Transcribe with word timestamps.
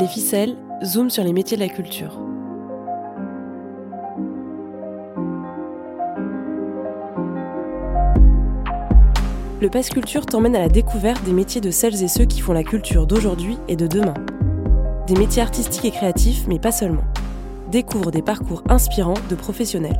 Les 0.00 0.06
ficelles, 0.06 0.56
zoom 0.84 1.10
sur 1.10 1.24
les 1.24 1.32
métiers 1.32 1.56
de 1.56 1.62
la 1.62 1.68
culture. 1.68 2.20
Le 9.60 9.68
Pass 9.68 9.88
Culture 9.88 10.24
t'emmène 10.24 10.54
à 10.54 10.60
la 10.60 10.68
découverte 10.68 11.24
des 11.24 11.32
métiers 11.32 11.60
de 11.60 11.72
celles 11.72 12.00
et 12.04 12.06
ceux 12.06 12.26
qui 12.26 12.38
font 12.40 12.52
la 12.52 12.62
culture 12.62 13.08
d'aujourd'hui 13.08 13.58
et 13.66 13.74
de 13.74 13.88
demain. 13.88 14.14
Des 15.08 15.16
métiers 15.16 15.42
artistiques 15.42 15.86
et 15.86 15.90
créatifs, 15.90 16.46
mais 16.46 16.60
pas 16.60 16.70
seulement. 16.70 17.04
Découvre 17.72 18.12
des 18.12 18.22
parcours 18.22 18.62
inspirants 18.68 19.14
de 19.28 19.34
professionnels. 19.34 19.98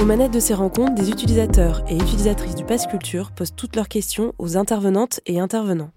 Aux 0.00 0.04
manettes 0.04 0.32
de 0.32 0.40
ces 0.40 0.54
rencontres, 0.54 0.94
des 0.94 1.10
utilisateurs 1.10 1.84
et 1.88 1.94
utilisatrices 1.94 2.56
du 2.56 2.64
Pass 2.64 2.88
Culture 2.88 3.30
posent 3.30 3.54
toutes 3.54 3.76
leurs 3.76 3.88
questions 3.88 4.32
aux 4.38 4.56
intervenantes 4.56 5.20
et 5.26 5.38
intervenants. 5.38 5.92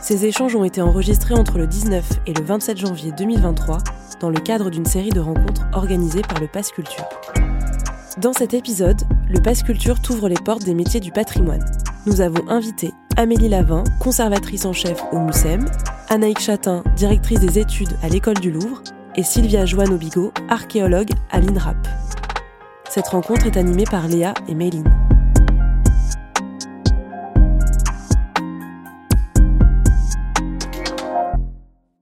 Ces 0.00 0.24
échanges 0.26 0.54
ont 0.54 0.64
été 0.64 0.80
enregistrés 0.80 1.34
entre 1.34 1.58
le 1.58 1.66
19 1.66 2.20
et 2.26 2.32
le 2.32 2.42
27 2.42 2.78
janvier 2.78 3.12
2023 3.12 3.78
dans 4.20 4.30
le 4.30 4.38
cadre 4.38 4.70
d'une 4.70 4.84
série 4.84 5.10
de 5.10 5.20
rencontres 5.20 5.66
organisées 5.72 6.22
par 6.22 6.40
le 6.40 6.46
Pass 6.46 6.70
Culture. 6.70 7.08
Dans 8.18 8.32
cet 8.32 8.54
épisode, 8.54 9.00
le 9.28 9.40
Pass 9.40 9.62
Culture 9.62 10.00
t'ouvre 10.00 10.28
les 10.28 10.36
portes 10.36 10.64
des 10.64 10.74
métiers 10.74 11.00
du 11.00 11.10
patrimoine. 11.10 11.64
Nous 12.06 12.20
avons 12.20 12.48
invité 12.48 12.92
Amélie 13.16 13.48
Lavin, 13.48 13.84
conservatrice 14.00 14.64
en 14.64 14.72
chef 14.72 15.02
au 15.12 15.18
MUSEM, 15.18 15.64
Anaïk 16.08 16.38
Chatin, 16.38 16.84
directrice 16.96 17.40
des 17.40 17.58
études 17.58 17.96
à 18.02 18.08
l'École 18.08 18.38
du 18.38 18.50
Louvre, 18.50 18.82
et 19.16 19.24
Sylvia 19.24 19.66
Joanne-Obigo, 19.66 20.32
archéologue 20.48 21.10
à 21.30 21.40
l'INRAP. 21.40 21.76
Cette 22.88 23.08
rencontre 23.08 23.46
est 23.46 23.56
animée 23.56 23.84
par 23.84 24.06
Léa 24.06 24.32
et 24.48 24.54
Méline. 24.54 24.88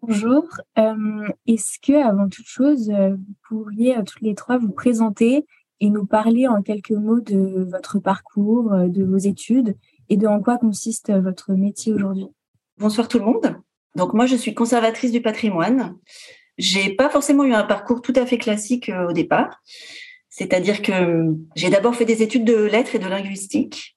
Bonjour. 0.08 0.44
Euh, 0.78 1.28
est-ce 1.48 1.80
que, 1.80 1.92
avant 1.92 2.28
toute 2.28 2.46
chose, 2.46 2.90
euh, 2.90 3.16
vous 3.16 3.34
pourriez 3.48 3.96
toutes 4.06 4.20
les 4.20 4.36
trois 4.36 4.56
vous 4.56 4.70
présenter 4.70 5.44
et 5.80 5.90
nous 5.90 6.06
parler 6.06 6.46
en 6.46 6.62
quelques 6.62 6.92
mots 6.92 7.18
de 7.18 7.66
votre 7.68 7.98
parcours, 7.98 8.72
euh, 8.72 8.86
de 8.86 9.02
vos 9.02 9.16
études 9.16 9.76
et 10.08 10.16
de 10.16 10.28
en 10.28 10.40
quoi 10.40 10.58
consiste 10.58 11.10
votre 11.10 11.54
métier 11.54 11.92
aujourd'hui? 11.92 12.28
Bonsoir 12.78 13.08
tout 13.08 13.18
le 13.18 13.24
monde. 13.24 13.56
Donc 13.96 14.14
moi, 14.14 14.26
je 14.26 14.36
suis 14.36 14.54
conservatrice 14.54 15.10
du 15.10 15.22
patrimoine. 15.22 15.96
J'ai 16.56 16.94
pas 16.94 17.08
forcément 17.08 17.42
eu 17.42 17.52
un 17.52 17.64
parcours 17.64 18.00
tout 18.00 18.14
à 18.14 18.26
fait 18.26 18.38
classique 18.38 18.92
au 19.08 19.12
départ. 19.12 19.60
C'est-à-dire 20.28 20.82
que 20.82 21.34
j'ai 21.56 21.70
d'abord 21.70 21.96
fait 21.96 22.04
des 22.04 22.22
études 22.22 22.44
de 22.44 22.62
lettres 22.62 22.94
et 22.94 23.00
de 23.00 23.08
linguistique. 23.08 23.95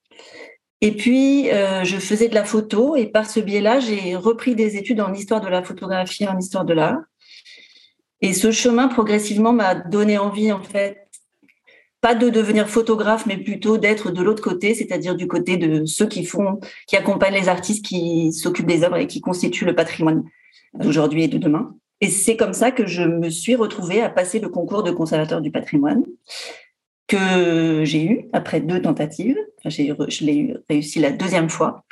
Et 0.81 0.95
puis, 0.95 1.51
euh, 1.51 1.83
je 1.83 1.97
faisais 1.97 2.29
de 2.29 2.35
la 2.35 2.45
photo 2.45 2.95
et 2.95 3.07
par 3.07 3.29
ce 3.29 3.39
biais-là, 3.39 3.79
j'ai 3.79 4.15
repris 4.15 4.55
des 4.55 4.77
études 4.77 5.01
en 5.01 5.13
histoire 5.13 5.41
de 5.41 5.47
la 5.47 5.61
photographie, 5.61 6.27
en 6.27 6.37
histoire 6.37 6.63
de 6.63 6.73
l'art. 6.73 6.99
Et 8.21 8.33
ce 8.33 8.51
chemin, 8.51 8.87
progressivement, 8.87 9.53
m'a 9.53 9.75
donné 9.75 10.17
envie, 10.17 10.51
en 10.51 10.61
fait, 10.61 11.07
pas 12.01 12.15
de 12.15 12.29
devenir 12.29 12.69
photographe, 12.69 13.25
mais 13.25 13.37
plutôt 13.37 13.77
d'être 13.77 14.11
de 14.11 14.21
l'autre 14.21 14.41
côté, 14.41 14.73
c'est-à-dire 14.73 15.15
du 15.15 15.27
côté 15.27 15.57
de 15.57 15.85
ceux 15.85 16.07
qui 16.07 16.23
font, 16.23 16.59
qui 16.87 16.95
accompagnent 16.95 17.33
les 17.33 17.49
artistes, 17.49 17.83
qui 17.83 18.31
s'occupent 18.31 18.67
des 18.67 18.83
œuvres 18.83 18.97
et 18.97 19.07
qui 19.07 19.19
constituent 19.19 19.65
le 19.65 19.75
patrimoine 19.75 20.23
d'aujourd'hui 20.73 21.23
et 21.23 21.27
de 21.27 21.37
demain. 21.37 21.75
Et 22.01 22.09
c'est 22.09 22.37
comme 22.37 22.53
ça 22.53 22.71
que 22.71 22.85
je 22.85 23.03
me 23.03 23.29
suis 23.29 23.55
retrouvée 23.55 24.01
à 24.01 24.09
passer 24.09 24.39
le 24.39 24.47
concours 24.47 24.83
de 24.83 24.91
conservateur 24.91 25.41
du 25.41 25.51
patrimoine 25.51 26.03
que 27.09 27.83
j'ai 27.83 28.05
eu 28.05 28.29
après 28.31 28.61
deux 28.61 28.81
tentatives. 28.81 29.37
je 29.65 30.23
l'ai 30.23 30.55
réussi 30.69 30.99
la 30.99 31.11
deuxième 31.11 31.49
fois. 31.49 31.83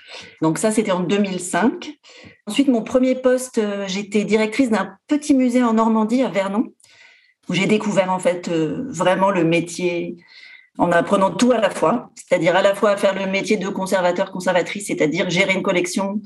Donc 0.42 0.60
ça, 0.60 0.72
c'était 0.72 0.92
en 0.92 1.02
2005. 1.02 1.92
Ensuite, 2.46 2.70
mon 2.70 2.84
premier 2.84 3.16
poste, 3.16 3.58
euh, 3.58 3.86
j'étais 3.88 4.24
directrice 4.24 4.70
d'un 4.70 4.96
petit 5.08 5.34
musée 5.34 5.64
en 5.64 5.74
Normandie, 5.74 6.22
à 6.22 6.30
Vernon, 6.30 6.66
où 7.50 7.54
j'ai 7.54 7.66
découvert 7.66 8.12
en 8.12 8.20
fait 8.20 8.48
euh, 8.48 8.86
vraiment 8.88 9.32
le 9.32 9.44
métier 9.44 10.16
en 10.78 10.92
apprenant 10.92 11.32
tout 11.32 11.52
à 11.52 11.58
la 11.58 11.72
fois, 11.72 12.12
c'est-à-dire 12.16 12.56
à 12.56 12.62
la 12.62 12.76
fois 12.76 12.92
à 12.92 12.98
faire 12.98 13.16
le 13.16 13.26
métier 13.26 13.58
de 13.58 13.68
conservateur, 13.68 14.32
conservatrice, 14.32 14.88
c'est-à-dire 14.88 15.30
gérer 15.30 15.54
une 15.54 15.64
collection, 15.64 16.22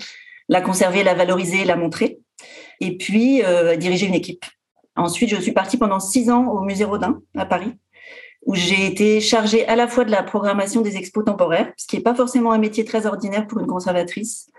la 0.49 0.59
conserver, 0.59 1.03
la 1.03 1.13
valoriser, 1.13 1.63
la 1.63 1.77
montrer 1.77 2.19
et 2.81 2.97
puis 2.97 3.41
euh, 3.43 3.77
diriger 3.77 4.07
une 4.07 4.13
équipe. 4.16 4.43
Ensuite, 4.97 5.29
je 5.29 5.39
suis 5.39 5.53
partie 5.53 5.77
pendant 5.77 6.01
six 6.01 6.29
ans 6.29 6.47
au 6.47 6.61
musée 6.61 6.83
Rodin 6.83 7.21
à 7.37 7.45
Paris, 7.45 7.71
où 8.46 8.56
j'ai 8.56 8.85
été 8.85 9.22
chargée 9.22 9.68
à 9.68 9.75
la 9.75 9.88
fois 9.88 10.03
de 10.03 10.12
la 10.12 10.24
programmation 10.24 10.81
des 10.81 10.97
expos 10.97 11.25
temporaires, 11.25 11.72
ce 11.78 11.85
qui 11.88 11.97
n'est 11.97 12.03
pas 12.03 12.16
forcément 12.16 12.52
un 12.52 12.57
métier 12.57 12.85
très 12.85 13.06
ordinaire 13.06 13.47
pour 13.47 13.59
une 13.59 13.68
conservatrice. 13.68 14.50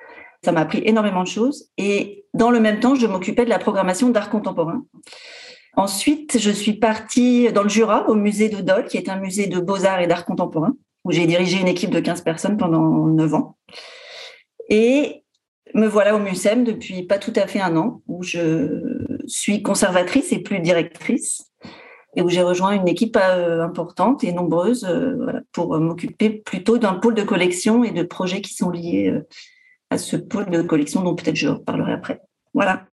Ça 0.45 0.53
m'a 0.53 0.61
appris 0.61 0.83
énormément 0.85 1.23
de 1.23 1.29
choses. 1.29 1.71
Et 1.79 2.25
dans 2.35 2.51
le 2.51 2.61
même 2.61 2.81
temps, 2.81 2.95
je 2.95 3.07
m'occupais 3.07 3.45
de 3.45 3.51
la 3.51 3.59
programmation 3.59 4.11
d'art 4.11 4.31
contemporain. 4.31 4.85
Ensuite, 5.77 6.39
je 6.39 6.51
suis 6.51 6.75
partie 6.75 7.51
dans 7.53 7.63
le 7.63 7.69
Jura, 7.69 8.09
au 8.09 8.15
musée 8.15 8.49
de 8.49 8.61
Dole, 8.61 8.87
qui 8.87 8.99
est 8.99 9.09
un 9.09 9.19
musée 9.19 9.47
de 9.47 9.59
beaux-arts 9.59 10.01
et 10.01 10.07
d'art 10.07 10.27
contemporain, 10.27 10.75
où 11.05 11.13
j'ai 11.13 11.27
dirigé 11.27 11.61
une 11.61 11.69
équipe 11.69 11.91
de 11.91 12.01
15 12.01 12.23
personnes 12.23 12.57
pendant 12.57 13.07
9 13.07 13.35
ans. 13.35 13.57
Et 14.69 15.25
me 15.75 15.87
voilà 15.87 16.15
au 16.15 16.19
MUSEM 16.19 16.65
depuis 16.65 17.05
pas 17.05 17.19
tout 17.19 17.33
à 17.37 17.47
fait 17.47 17.61
un 17.61 17.77
an, 17.77 18.03
où 18.07 18.23
je 18.23 18.83
suis 19.27 19.63
conservatrice 19.63 20.33
et 20.33 20.41
plus 20.41 20.61
directrice, 20.61 21.52
et 22.15 22.23
où 22.23 22.29
j'ai 22.29 22.43
rejoint 22.43 22.73
une 22.73 22.89
équipe 22.89 23.17
euh, 23.17 23.63
importante 23.63 24.23
et 24.25 24.33
nombreuse 24.33 24.85
euh, 24.85 25.41
pour 25.53 25.79
m'occuper 25.79 26.31
plutôt 26.31 26.79
d'un 26.79 26.95
pôle 26.95 27.15
de 27.15 27.23
collection 27.23 27.85
et 27.85 27.91
de 27.91 28.03
projets 28.03 28.43
qui 28.43 28.55
sont 28.55 28.71
liés 28.71 29.09
euh, 29.09 29.27
à 29.91 29.99
ce 29.99 30.17
pôle 30.17 30.51
de 30.51 30.63
collection 30.63 31.03
dont 31.03 31.15
peut-être 31.15 31.37
je 31.37 31.49
reparlerai 31.49 31.93
après. 31.93 32.21
Voilà. 32.55 32.87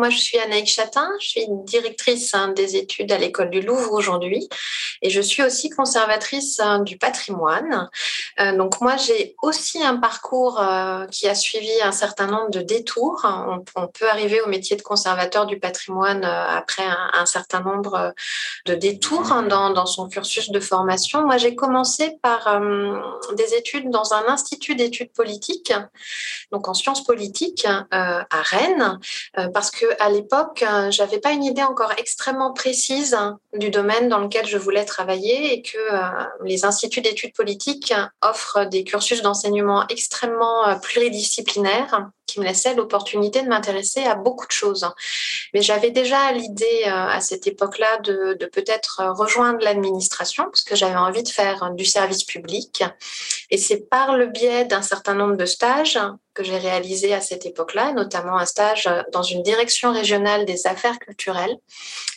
Moi, 0.00 0.08
je 0.08 0.16
suis 0.16 0.38
Anaïk 0.38 0.66
Chatin, 0.66 1.10
je 1.20 1.28
suis 1.28 1.46
directrice 1.66 2.32
hein, 2.32 2.54
des 2.56 2.76
études 2.76 3.12
à 3.12 3.18
l'école 3.18 3.50
du 3.50 3.60
Louvre 3.60 3.92
aujourd'hui 3.92 4.48
et 5.02 5.10
je 5.10 5.20
suis 5.20 5.42
aussi 5.42 5.68
conservatrice 5.68 6.58
hein, 6.58 6.80
du 6.80 6.96
patrimoine. 6.96 7.90
Euh, 8.40 8.56
donc 8.56 8.80
moi, 8.80 8.96
j'ai 8.96 9.36
aussi 9.42 9.82
un 9.82 9.96
parcours 9.96 10.58
euh, 10.58 11.04
qui 11.08 11.28
a 11.28 11.34
suivi 11.34 11.70
un 11.82 11.92
certain 11.92 12.28
nombre 12.28 12.50
de 12.50 12.60
détours. 12.60 13.26
On, 13.76 13.88
peut 13.88 14.08
arriver 14.08 14.40
au 14.40 14.46
métier 14.46 14.76
de 14.76 14.82
conservateur 14.82 15.44
du 15.44 15.58
patrimoine 15.58 16.24
euh, 16.24 16.46
après 16.48 16.84
un, 17.12 17.26
certain 17.26 17.60
nombre 17.60 18.14
de 18.64 18.74
détours 18.74 19.32
hein, 19.32 19.42
dans, 19.42 19.84
son 19.84 20.08
cursus 20.08 20.50
de 20.50 20.60
formation. 20.60 21.26
Moi, 21.26 21.36
j'ai 21.36 21.54
commencé 21.54 22.16
par 22.22 22.60
des 23.34 23.54
études 23.54 23.90
dans 23.90 24.14
un 24.14 24.28
institut 24.28 24.74
d'études 24.74 25.12
politiques, 25.12 25.74
donc 26.52 26.68
en 26.68 26.74
sciences 26.74 27.04
politiques 27.04 27.66
à 27.90 28.24
Rennes, 28.30 28.98
parce 29.52 29.70
que 29.70 29.89
à 29.98 30.10
l'époque, 30.10 30.62
euh, 30.62 30.90
j'avais 30.90 31.18
pas 31.18 31.32
une 31.32 31.44
idée 31.44 31.62
encore 31.62 31.92
extrêmement 31.98 32.52
précise 32.52 33.16
du 33.54 33.70
domaine 33.70 34.08
dans 34.08 34.18
lequel 34.18 34.46
je 34.46 34.58
voulais 34.58 34.84
travailler 34.84 35.54
et 35.54 35.62
que 35.62 35.78
euh, 35.78 36.24
les 36.44 36.64
instituts 36.64 37.00
d'études 37.00 37.34
politiques 37.34 37.92
offrent 38.22 38.64
des 38.66 38.84
cursus 38.84 39.22
d'enseignement 39.22 39.86
extrêmement 39.88 40.68
euh, 40.68 40.76
pluridisciplinaires 40.76 42.10
qui 42.30 42.40
me 42.40 42.44
laissait 42.44 42.74
l'opportunité 42.74 43.42
de 43.42 43.48
m'intéresser 43.48 44.04
à 44.04 44.14
beaucoup 44.14 44.46
de 44.46 44.52
choses. 44.52 44.88
Mais 45.54 45.62
j'avais 45.62 45.90
déjà 45.90 46.32
l'idée 46.32 46.84
à 46.84 47.20
cette 47.20 47.46
époque-là 47.46 47.98
de, 47.98 48.46
peut-être 48.52 49.02
rejoindre 49.16 49.60
l'administration 49.62 50.44
parce 50.44 50.62
que 50.62 50.76
j'avais 50.76 50.96
envie 50.96 51.22
de 51.22 51.28
faire 51.28 51.70
du 51.72 51.84
service 51.84 52.24
public. 52.24 52.84
Et 53.50 53.58
c'est 53.58 53.88
par 53.88 54.16
le 54.16 54.26
biais 54.26 54.64
d'un 54.64 54.82
certain 54.82 55.14
nombre 55.14 55.36
de 55.36 55.46
stages 55.46 55.98
que 56.34 56.44
j'ai 56.44 56.58
réalisé 56.58 57.12
à 57.12 57.20
cette 57.20 57.44
époque-là, 57.44 57.92
notamment 57.92 58.38
un 58.38 58.46
stage 58.46 58.88
dans 59.12 59.22
une 59.22 59.42
direction 59.42 59.92
régionale 59.92 60.44
des 60.44 60.66
affaires 60.66 60.98
culturelles, 60.98 61.56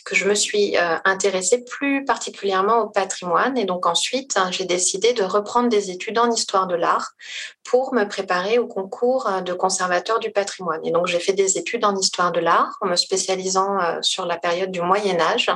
que 0.04 0.14
je 0.14 0.26
me 0.26 0.34
suis 0.34 0.76
euh, 0.76 0.96
intéressée 1.04 1.64
plus 1.64 2.04
particulièrement 2.04 2.78
au 2.78 2.88
patrimoine. 2.88 3.58
Et 3.58 3.64
donc 3.64 3.86
ensuite, 3.86 4.36
hein, 4.36 4.50
j'ai 4.52 4.66
décidé 4.66 5.14
de 5.14 5.24
reprendre 5.24 5.68
des 5.68 5.90
études 5.90 6.18
en 6.18 6.30
histoire 6.30 6.66
de 6.66 6.76
l'art 6.76 7.12
pour 7.64 7.94
me 7.94 8.04
préparer 8.04 8.58
au 8.58 8.66
concours 8.66 9.28
de 9.44 9.52
du 10.20 10.30
patrimoine. 10.30 10.80
Et 10.84 10.90
donc 10.90 11.06
j'ai 11.06 11.18
fait 11.18 11.32
des 11.32 11.58
études 11.58 11.84
en 11.84 11.96
histoire 11.96 12.32
de 12.32 12.40
l'art 12.40 12.76
en 12.80 12.86
me 12.86 12.96
spécialisant 12.96 13.80
euh, 13.80 13.98
sur 14.02 14.26
la 14.26 14.36
période 14.36 14.70
du 14.70 14.80
Moyen 14.80 15.20
Âge. 15.20 15.50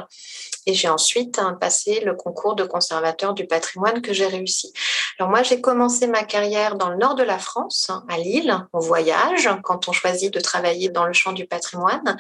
Et 0.67 0.75
j'ai 0.75 0.89
ensuite 0.89 1.39
hein, 1.39 1.57
passé 1.59 2.01
le 2.01 2.15
concours 2.15 2.55
de 2.55 2.65
conservateur 2.65 3.33
du 3.33 3.47
patrimoine 3.47 4.03
que 4.03 4.13
j'ai 4.13 4.27
réussi. 4.27 4.73
Alors 5.19 5.31
moi, 5.31 5.43
j'ai 5.43 5.61
commencé 5.61 6.07
ma 6.07 6.25
carrière 6.25 6.77
dans 6.77 6.91
le 6.91 6.97
nord 6.97 7.15
de 7.15 7.23
la 7.23 7.39
France, 7.39 7.91
à 8.09 8.19
Lille, 8.19 8.55
au 8.73 8.81
voyage, 8.81 9.49
quand 9.63 9.89
on 9.89 9.93
choisit 9.93 10.33
de 10.33 10.41
travailler 10.41 10.91
dans 10.91 11.07
le 11.07 11.15
champ 11.15 11.33
du 11.33 11.47
patrimoine, 11.47 12.17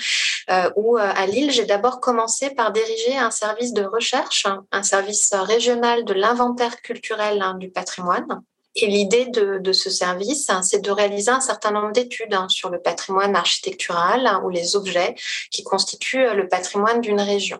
euh, 0.50 0.70
où 0.76 0.96
euh, 0.96 1.02
à 1.02 1.26
Lille, 1.26 1.50
j'ai 1.50 1.66
d'abord 1.66 2.00
commencé 2.00 2.50
par 2.50 2.72
diriger 2.72 3.18
un 3.18 3.30
service 3.30 3.72
de 3.72 3.84
recherche, 3.84 4.46
un 4.72 4.82
service 4.82 5.34
régional 5.34 6.04
de 6.04 6.14
l'inventaire 6.14 6.80
culturel 6.80 7.42
hein, 7.42 7.54
du 7.54 7.70
patrimoine. 7.70 8.42
Et 8.80 8.86
l'idée 8.86 9.26
de, 9.26 9.72
ce 9.72 9.90
service, 9.90 10.48
hein, 10.50 10.62
c'est 10.62 10.78
de 10.78 10.90
réaliser 10.92 11.32
un 11.32 11.40
certain 11.40 11.72
nombre 11.72 11.90
d'études 11.90 12.32
hein, 12.32 12.46
sur 12.48 12.70
le 12.70 12.80
patrimoine 12.80 13.34
architectural 13.34 14.24
hein, 14.24 14.40
ou 14.44 14.50
les 14.50 14.76
objets 14.76 15.16
qui 15.50 15.64
constituent 15.64 16.24
euh, 16.24 16.34
le 16.34 16.46
patrimoine 16.46 17.00
d'une 17.00 17.20
région. 17.20 17.58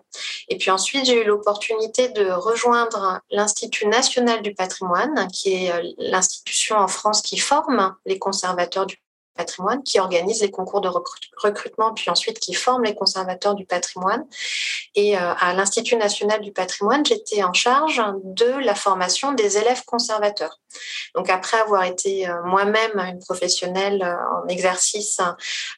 Et 0.49 0.57
puis 0.57 0.71
ensuite, 0.71 1.07
j'ai 1.07 1.21
eu 1.21 1.25
l'opportunité 1.25 2.09
de 2.09 2.31
rejoindre 2.31 3.21
l'Institut 3.31 3.89
national 3.89 4.43
du 4.43 4.55
patrimoine, 4.55 5.27
qui 5.33 5.55
est 5.55 5.73
euh, 5.73 5.93
l'institution 5.99 6.77
en 6.77 6.87
France 6.87 7.21
qui 7.21 7.37
forme 7.37 7.97
les 8.07 8.21
conservateurs 8.21 8.87
du 8.87 8.97
patrimoine, 9.39 9.83
qui 9.83 9.99
organise 10.01 10.43
les 10.43 10.51
concours 10.51 10.83
de 10.83 10.91
recrutement, 11.47 11.95
puis 11.95 12.11
ensuite 12.11 12.39
qui 12.41 12.55
forme 12.55 12.83
les 12.85 12.95
conservateurs 12.95 13.55
du 13.55 13.65
patrimoine. 13.65 14.27
Et 14.95 15.17
à 15.17 15.55
l'Institut 15.55 15.97
national 15.97 16.41
du 16.41 16.53
patrimoine, 16.53 17.07
j'étais 17.07 17.43
en 17.43 17.53
charge 17.53 18.03
de 18.25 18.51
la 18.65 18.75
formation 18.75 19.33
des 19.33 19.57
élèves 19.57 19.85
conservateurs. 19.85 20.59
Donc 21.15 21.31
après 21.31 21.59
avoir 21.59 21.85
été 21.85 22.29
moi-même 22.45 22.99
une 22.99 23.21
professionnelle 23.21 24.03
en 24.03 24.49
exercice 24.49 25.21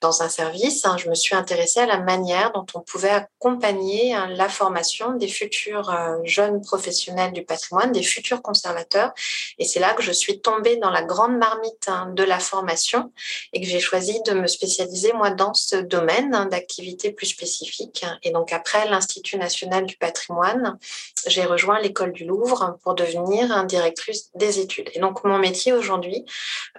dans 0.01 0.23
un 0.23 0.29
service, 0.29 0.85
hein, 0.87 0.97
je 0.97 1.09
me 1.09 1.15
suis 1.15 1.37
intéressée 1.37 1.81
à 1.81 1.87
la 1.87 2.01
manière 2.01 2.53
dont 2.53 2.67
on 2.75 2.81
pouvait 2.81 3.11
accompagner 3.11 4.15
hein, 4.15 4.29
la 4.31 4.49
formation 4.49 5.13
des 5.13 5.29
futurs 5.29 5.95
jeunes 6.25 6.63
professionnels 6.63 7.33
du 7.33 7.45
patrimoine, 7.45 7.93
des 7.93 8.03
futurs 8.03 8.43
conservateurs. 8.43 9.13
Et 9.59 9.65
c'est 9.65 9.81
là 9.81 9.93
que 9.93 10.03
je 10.03 10.13
suis 10.13 10.41
tombée 10.41 10.77
dans 10.77 10.91
la 10.91 11.03
grande 11.03 11.37
marmite 11.37 11.89
hein, 11.89 12.11
de 12.15 12.25
la 12.25 12.39
formation 12.39 13.13
et 13.53 13.61
que 13.61 13.67
j'ai 13.67 13.81
choisi 13.81 14.21
de 14.27 14.33
me 14.33 14.47
spécialiser, 14.47 15.13
moi, 15.13 15.31
dans 15.31 15.55
ce 15.55 15.77
domaine 15.77 16.35
hein, 16.35 16.47
d'activité 16.47 17.13
plus 17.13 17.27
spécifique. 17.27 18.05
Et 18.23 18.31
donc, 18.31 18.53
après 18.53 18.89
l'Institut 18.89 19.37
national 19.37 19.87
du 19.87 19.97
patrimoine, 19.97 20.79
j'ai 21.27 21.45
rejoint 21.45 21.81
l'école 21.81 22.13
du 22.13 22.25
Louvre 22.25 22.79
pour 22.83 22.95
devenir 22.95 23.65
directrice 23.65 24.31
des 24.35 24.61
études. 24.61 24.91
Et 24.95 25.01
donc, 25.01 25.25
mon 25.25 25.39
métier 25.39 25.73
aujourd'hui 25.73 26.25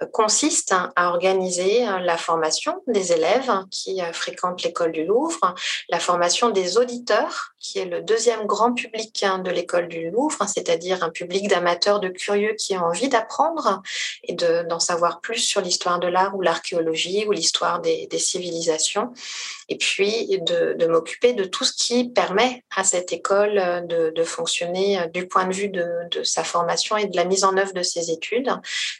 euh, 0.00 0.06
consiste 0.06 0.74
à 0.96 1.08
organiser 1.08 1.86
euh, 1.86 1.98
la 1.98 2.16
formation 2.16 2.82
des 2.86 3.12
élèves 3.12 3.52
qui 3.70 4.00
euh, 4.00 4.12
fréquentent 4.12 4.62
l'école 4.62 4.92
du 4.92 5.04
Louvre, 5.04 5.54
la 5.88 6.00
formation 6.00 6.50
des 6.50 6.78
auditeurs, 6.78 7.54
qui 7.58 7.78
est 7.78 7.84
le 7.84 8.02
deuxième 8.02 8.46
grand 8.46 8.72
public 8.72 9.24
de 9.44 9.50
l'école 9.50 9.88
du 9.88 10.10
Louvre, 10.10 10.46
c'est-à-dire 10.48 11.02
un 11.04 11.10
public 11.10 11.48
d'amateurs, 11.48 12.00
de 12.00 12.08
curieux 12.08 12.54
qui 12.54 12.76
ont 12.76 12.84
envie 12.84 13.08
d'apprendre 13.08 13.82
et 14.24 14.34
d'en 14.34 14.80
savoir 14.80 15.20
plus 15.20 15.38
sur 15.38 15.60
l'histoire 15.60 16.00
de 16.00 16.08
l'art 16.08 16.34
ou 16.34 16.42
l'archéologie 16.62 17.24
ou 17.26 17.32
l'histoire 17.32 17.80
des, 17.80 18.08
civilisations. 18.18 19.12
Et 19.68 19.76
puis 19.76 20.28
de, 20.40 20.86
m'occuper 20.86 21.32
de 21.32 21.44
tout 21.44 21.64
ce 21.64 21.72
qui 21.72 22.08
permet 22.08 22.62
à 22.76 22.84
cette 22.84 23.12
école 23.12 23.86
de, 23.86 24.24
fonctionner 24.24 25.08
du 25.12 25.26
point 25.26 25.46
de 25.46 25.52
vue 25.52 25.68
de, 25.68 26.22
sa 26.22 26.44
formation 26.44 26.96
et 26.96 27.06
de 27.06 27.16
la 27.16 27.24
mise 27.24 27.44
en 27.44 27.56
œuvre 27.56 27.72
de 27.72 27.82
ses 27.82 28.10
études. 28.10 28.50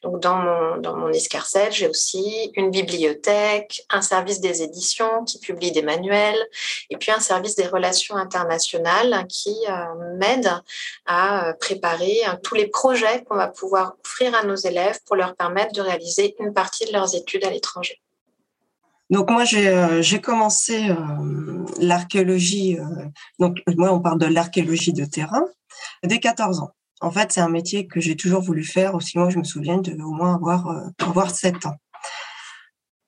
Donc 0.03 0.21
dans 0.21 0.37
mon, 0.37 0.77
dans 0.79 0.97
mon 0.97 1.13
escarcelle, 1.13 1.73
j'ai 1.73 1.89
aussi 1.89 2.51
une 2.55 2.71
bibliothèque, 2.71 3.85
un 3.91 4.03
service 4.03 4.41
des 4.41 4.63
éditions 4.63 5.25
qui 5.25 5.39
publie 5.39 5.73
des 5.73 5.83
manuels 5.83 6.41
et 6.91 6.97
puis 6.97 7.13
un 7.13 7.21
service 7.21 7.55
des 7.55 7.67
relations 7.67 8.17
internationales 8.17 9.27
qui 9.29 9.55
euh, 9.69 10.17
m'aide 10.19 10.51
à 11.07 11.49
euh, 11.49 11.53
préparer 11.55 12.21
tous 12.43 12.55
les 12.55 12.67
projets 12.67 13.23
qu'on 13.25 13.37
va 13.37 13.49
pouvoir 13.49 13.97
offrir 14.05 14.35
à 14.35 14.43
nos 14.45 14.57
élèves 14.57 14.99
pour 15.07 15.17
leur 15.17 15.35
permettre 15.37 15.73
de 15.73 15.81
réaliser 15.81 16.35
une 16.39 16.53
partie 16.53 16.87
de 16.87 16.93
leurs 16.93 17.15
études 17.15 17.45
à 17.45 17.51
l'étranger. 17.53 18.01
Donc 19.11 19.31
moi 19.31 19.45
j'ai 19.45 19.69
euh, 19.69 20.03
commencé 20.23 20.89
euh, 20.91 21.65
l'archéologie. 21.81 22.79
donc 23.39 23.59
moi 23.77 23.93
on 23.93 24.01
parle 24.01 24.19
de 24.19 24.27
l'archéologie 24.27 24.93
de 24.93 25.05
terrain 25.05 25.45
dès 26.03 26.19
14 26.19 26.61
ans. 26.61 26.71
En 27.01 27.11
fait 27.11 27.33
c'est 27.33 27.41
un 27.41 27.51
métier 27.51 27.87
que 27.87 28.01
j'ai 28.01 28.17
toujours 28.17 28.43
voulu 28.43 28.65
faire. 28.65 28.95
Aussi 28.95 29.19
moi 29.19 29.29
je 29.31 29.39
me 29.39 29.45
souviens 29.45 29.79
de 29.79 29.93
au 30.03 30.13
moins 30.13 30.35
avoir 30.35 30.91
avoir 30.99 31.31
7 31.31 31.67
ans. 31.67 31.77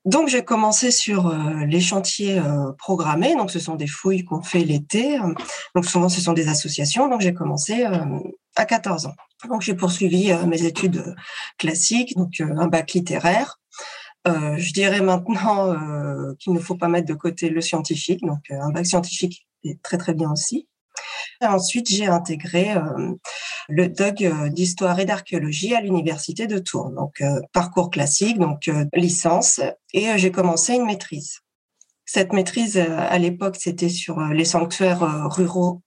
Donc 0.05 0.29
j'ai 0.29 0.45
commencé 0.45 0.91
sur 0.91 1.29
euh, 1.29 1.65
les 1.67 1.81
chantiers 1.81 2.39
euh, 2.39 2.73
programmés. 2.77 3.35
Donc 3.37 3.51
ce 3.51 3.59
sont 3.59 3.75
des 3.75 3.87
fouilles 3.87 4.25
qu'on 4.25 4.43
fait 4.43 4.63
l'été. 4.63 5.19
Donc 5.75 5.87
souvent 5.87 6.11
ce 6.11 6.21
sont 6.21 6.35
des 6.35 6.49
associations. 6.49 7.09
Donc 7.09 7.23
j'ai 7.23 7.33
commencé 7.33 7.85
euh, 7.85 8.05
à 8.57 8.67
14 8.67 9.07
ans. 9.07 9.15
Donc 9.49 9.63
j'ai 9.63 9.75
poursuivi 9.75 10.33
mes 10.47 10.65
études 10.65 11.15
classiques, 11.59 12.17
donc 12.17 12.41
un 12.41 12.67
bac 12.67 12.93
littéraire. 12.93 13.59
Je 14.27 14.73
dirais 14.73 15.01
maintenant 15.01 16.35
qu'il 16.39 16.53
ne 16.53 16.59
faut 16.59 16.77
pas 16.77 16.89
mettre 16.89 17.09
de 17.09 17.15
côté 17.15 17.51
le 17.51 17.61
scientifique. 17.61 18.21
Donc 18.23 18.51
un 18.51 18.71
bac 18.71 18.87
scientifique 18.87 19.47
est 19.65 19.83
très 19.83 19.99
très 19.99 20.15
bien 20.15 20.31
aussi. 20.33 20.69
ensuite, 21.43 21.89
j'ai 21.91 22.07
intégré 22.07 22.75
le 23.69 23.89
DOG 23.89 24.25
euh, 24.25 24.49
d'histoire 24.49 24.99
et 25.01 25.05
d'archéologie 25.05 25.75
à 25.75 25.81
l'université 25.81 26.47
de 26.47 26.59
Tours. 26.59 26.91
Donc 26.91 27.21
euh, 27.21 27.41
parcours 27.53 27.91
classique, 27.91 28.39
donc 28.39 28.69
euh, 28.69 28.85
licence, 28.95 29.61
et 29.93 30.17
j'ai 30.17 30.31
commencé 30.31 30.75
une 30.75 30.87
maîtrise. 30.87 31.41
Cette 32.07 32.35
maîtrise, 32.35 32.77
à 32.77 33.17
l'époque, 33.19 33.57
c'était 33.59 33.89
sur 33.89 34.21
les 34.21 34.45
sanctuaires 34.45 35.31
ruraux 35.31 35.81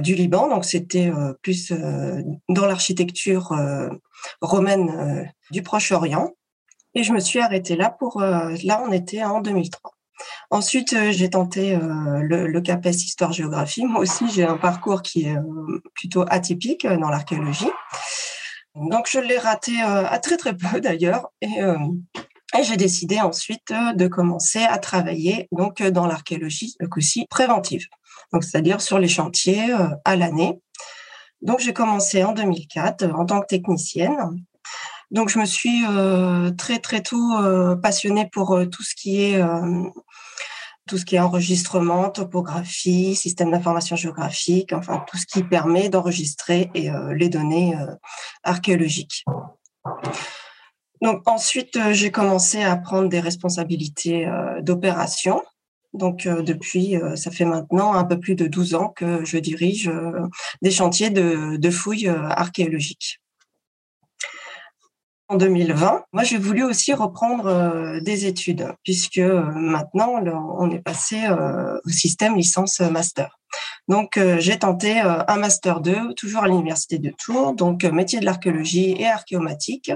du 0.00 0.14
Liban, 0.14 0.48
donc 0.48 0.64
c'était 0.64 1.12
plus 1.42 1.70
dans 2.48 2.64
l'architecture 2.64 3.54
romaine 4.40 5.30
du 5.50 5.62
Proche-Orient. 5.62 6.32
Et 6.94 7.02
je 7.02 7.12
me 7.12 7.20
suis 7.20 7.40
arrêtée 7.40 7.76
là 7.76 7.90
pour, 7.90 8.20
là, 8.20 8.82
on 8.84 8.92
était 8.92 9.22
en 9.22 9.40
2003. 9.40 9.92
Ensuite, 10.50 10.92
euh, 10.92 11.12
j'ai 11.12 11.30
tenté 11.30 11.74
euh, 11.74 12.20
le, 12.22 12.60
CAPES 12.60 12.90
Histoire-Géographie. 12.90 13.84
Moi 13.84 14.00
aussi, 14.00 14.28
j'ai 14.30 14.44
un 14.44 14.56
parcours 14.56 15.02
qui 15.02 15.24
est 15.24 15.36
euh, 15.36 15.82
plutôt 15.94 16.24
atypique 16.28 16.86
dans 16.86 17.08
l'archéologie. 17.08 17.70
Donc, 18.74 19.08
je 19.10 19.18
l'ai 19.18 19.38
raté 19.38 19.80
à 19.82 20.18
très 20.18 20.36
très 20.36 20.56
peu 20.56 20.80
d'ailleurs. 20.80 21.30
Et, 21.40 21.60
j'ai 22.62 22.76
décidé 22.76 23.20
ensuite 23.20 23.72
de 23.94 24.08
commencer 24.08 24.62
à 24.62 24.78
travailler 24.78 25.48
donc 25.52 25.82
dans 25.82 26.06
l'archéologie 26.06 26.76
aussi 26.96 27.26
préventive, 27.30 27.86
donc 28.32 28.42
c'est-à-dire 28.42 28.80
sur 28.80 28.98
les 28.98 29.06
chantiers 29.06 29.72
à 30.04 30.16
l'année. 30.16 30.60
Donc, 31.42 31.60
j'ai 31.60 31.72
commencé 31.72 32.24
en 32.24 32.32
2004 32.32 33.04
en 33.14 33.24
tant 33.24 33.40
que 33.40 33.46
technicienne. 33.46 34.16
Donc, 35.10 35.28
je 35.28 35.38
me 35.38 35.44
suis 35.44 35.82
très 36.56 36.78
très 36.78 37.02
tôt 37.02 37.36
passionnée 37.82 38.28
pour 38.32 38.58
tout 38.70 38.82
ce 38.82 38.94
qui 38.94 39.22
est 39.22 39.42
tout 40.86 40.98
ce 40.98 41.04
qui 41.04 41.14
est 41.14 41.20
enregistrement, 41.20 42.10
topographie, 42.10 43.14
système 43.14 43.52
d'information 43.52 43.94
géographique, 43.94 44.72
enfin 44.72 45.04
tout 45.08 45.16
ce 45.16 45.26
qui 45.26 45.44
permet 45.44 45.88
d'enregistrer 45.88 46.70
les 46.74 47.28
données 47.28 47.76
archéologiques. 48.42 49.24
Donc 51.00 51.22
ensuite, 51.26 51.78
j'ai 51.92 52.10
commencé 52.10 52.62
à 52.62 52.76
prendre 52.76 53.08
des 53.08 53.20
responsabilités 53.20 54.28
d'opération. 54.62 55.42
Donc 55.92 56.26
depuis, 56.26 56.96
ça 57.14 57.30
fait 57.30 57.44
maintenant 57.44 57.92
un 57.92 58.04
peu 58.04 58.18
plus 58.18 58.34
de 58.34 58.48
12 58.48 58.74
ans 58.74 58.88
que 58.88 59.24
je 59.24 59.38
dirige 59.38 59.88
des 60.60 60.70
chantiers 60.72 61.10
de 61.10 61.70
fouilles 61.70 62.08
archéologiques 62.08 63.20
en 65.30 65.36
2020, 65.36 66.06
moi 66.12 66.24
j'ai 66.24 66.38
voulu 66.38 66.64
aussi 66.64 66.92
reprendre 66.92 67.46
euh, 67.46 68.00
des 68.00 68.26
études 68.26 68.74
puisque 68.82 69.18
euh, 69.18 69.44
maintenant 69.54 70.20
on 70.58 70.70
est 70.72 70.80
passé 70.80 71.24
euh, 71.24 71.78
au 71.86 71.88
système 71.88 72.36
licence 72.36 72.80
master. 72.80 73.38
Donc 73.88 74.20
j'ai 74.38 74.56
tenté 74.60 75.00
un 75.00 75.36
master 75.36 75.80
2 75.80 76.14
toujours 76.14 76.44
à 76.44 76.48
l'université 76.48 76.98
de 76.98 77.12
Tours, 77.18 77.54
donc 77.54 77.82
métier 77.82 78.20
de 78.20 78.24
l'archéologie 78.24 78.94
et 78.96 79.08
archéomatique 79.08 79.90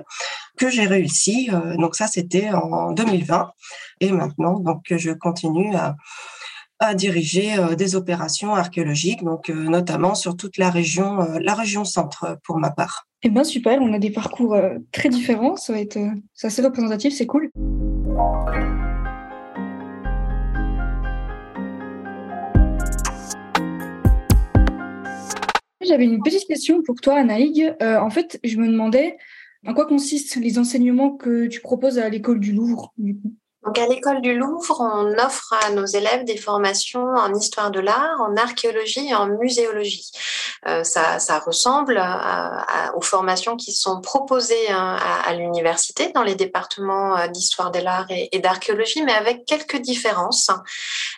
que 0.58 0.68
j'ai 0.68 0.86
réussi. 0.86 1.50
donc 1.78 1.94
ça 1.94 2.08
c'était 2.08 2.50
en 2.50 2.90
2020 2.90 3.52
et 4.00 4.10
maintenant 4.10 4.58
donc 4.58 4.82
je 4.90 5.12
continue 5.12 5.76
à 5.76 5.94
à 6.80 6.94
diriger 6.94 7.54
des 7.76 7.94
opérations 7.94 8.56
archéologiques, 8.56 9.22
donc 9.22 9.48
notamment 9.48 10.16
sur 10.16 10.36
toute 10.36 10.58
la 10.58 10.70
région, 10.70 11.18
la 11.40 11.54
région 11.54 11.84
centre 11.84 12.36
pour 12.42 12.58
ma 12.58 12.70
part. 12.70 13.06
Eh 13.26 13.30
bien 13.30 13.42
super, 13.42 13.80
on 13.80 13.94
a 13.94 13.98
des 13.98 14.10
parcours 14.10 14.52
euh, 14.52 14.76
très 14.92 15.08
différents, 15.08 15.56
ça 15.56 15.72
va 15.72 15.80
être 15.80 15.96
euh, 15.96 16.10
assez 16.42 16.60
représentatif, 16.60 17.14
c'est 17.14 17.24
cool. 17.24 17.48
J'avais 25.80 26.04
une 26.04 26.22
petite 26.22 26.46
question 26.46 26.82
pour 26.82 26.96
toi, 26.96 27.14
Anaïg. 27.14 27.74
Euh, 27.80 27.98
en 27.98 28.10
fait, 28.10 28.38
je 28.44 28.58
me 28.58 28.66
demandais 28.68 29.16
en 29.66 29.72
quoi 29.72 29.86
consistent 29.86 30.36
les 30.36 30.58
enseignements 30.58 31.16
que 31.16 31.46
tu 31.46 31.62
proposes 31.62 31.98
à 31.98 32.10
l'école 32.10 32.40
du 32.40 32.52
Louvre, 32.52 32.92
du 32.98 33.16
coup? 33.16 33.34
Donc 33.64 33.78
à 33.78 33.86
l'école 33.86 34.20
du 34.20 34.36
Louvre, 34.36 34.80
on 34.80 35.18
offre 35.18 35.54
à 35.64 35.70
nos 35.70 35.86
élèves 35.86 36.24
des 36.24 36.36
formations 36.36 37.06
en 37.06 37.34
histoire 37.34 37.70
de 37.70 37.80
l'art, 37.80 38.20
en 38.20 38.36
archéologie 38.36 39.08
et 39.08 39.14
en 39.14 39.26
muséologie. 39.26 40.10
Euh, 40.66 40.84
ça, 40.84 41.18
ça, 41.18 41.38
ressemble 41.38 42.02
aux 42.94 43.00
formations 43.00 43.56
qui 43.56 43.72
sont 43.72 44.00
proposées 44.00 44.70
hein, 44.70 44.98
à, 45.26 45.32
l'université 45.34 46.10
dans 46.12 46.22
les 46.22 46.34
départements 46.34 47.16
euh, 47.16 47.28
d'histoire 47.28 47.70
de 47.70 47.80
l'art 47.80 48.06
et, 48.10 48.38
d'archéologie, 48.38 49.02
mais 49.02 49.12
avec 49.12 49.44
quelques 49.46 49.76
différences 49.76 50.50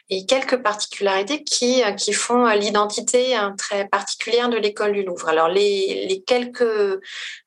et 0.08 0.26
quelques 0.26 0.62
particularités 0.62 1.42
qui, 1.42 1.82
euh, 1.82 1.92
qui 1.92 2.12
font 2.12 2.46
l'identité 2.46 3.34
hein, 3.34 3.54
très 3.58 3.86
particulière 3.88 4.48
de 4.48 4.56
l'école 4.56 4.92
du 4.92 5.02
Louvre. 5.02 5.28
Alors 5.28 5.48
les, 5.48 6.06
les 6.08 6.22
quelques 6.22 7.00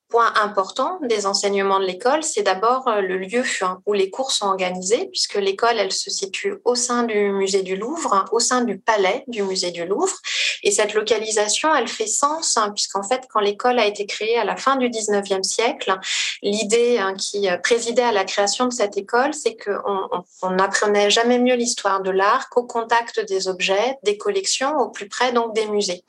point 0.10 0.34
important 0.42 1.00
des 1.04 1.25
enseignements 1.25 1.80
de 1.80 1.86
l'école, 1.86 2.24
c'est 2.24 2.42
d'abord 2.42 2.88
euh, 2.88 3.01
le 3.01 3.18
lieu 3.18 3.44
hein, 3.62 3.80
où 3.86 3.94
les 3.94 4.10
cours 4.10 4.32
sont 4.32 4.48
organisés, 4.48 5.08
puisque 5.12 5.36
l'école, 5.36 5.78
elle 5.78 5.92
se 5.92 6.10
situe 6.10 6.56
au 6.66 6.75
sein 6.75 7.04
du 7.04 7.32
musée 7.32 7.62
du 7.62 7.75
Louvre, 7.75 8.13
hein, 8.13 8.25
au 8.32 8.39
sein 8.39 8.62
du 8.62 8.80
palais 8.80 9.24
du 9.28 9.44
musée 9.44 9.72
du 9.72 9.86
Louvre. 9.86 10.16
Et 10.63 10.72
cette 10.72 10.94
localisation, 10.94 11.74
elle 11.74 11.88
fait 11.88 12.08
sens, 12.08 12.58
hein, 12.58 12.72
puisqu'en 12.75 13.04
fait, 13.04 13.22
quand 13.30 13.39
l'école 13.39 13.78
a 13.80 13.86
été 13.86 14.06
créée 14.08 14.38
à 14.38 14.44
la 14.44 14.58
fin 14.58 14.75
du 14.78 14.89
19e 14.89 15.44
siècle, 15.44 15.96
l'idée 16.42 17.00
qui 17.18 17.48
euh, 17.48 17.58
présidait 17.58 18.01
à 18.01 18.12
la 18.12 18.25
création 18.25 18.66
de 18.66 18.74
cette 18.74 18.98
école, 18.98 19.34
c'est 19.34 19.56
qu'on 19.56 20.51
n'apprenait 20.51 21.12
jamais 21.12 21.38
mieux 21.38 21.56
l'histoire 21.56 22.01
de 22.01 22.10
l'art 22.10 22.50
qu'au 22.50 22.63
contact 22.63 23.20
des 23.28 23.48
objets, 23.48 23.98
des 24.04 24.18
collections, 24.18 24.75
au 24.78 24.89
plus 24.89 25.08
près 25.08 25.32
donc 25.32 25.54
des 25.54 25.68
musées. 25.68 26.04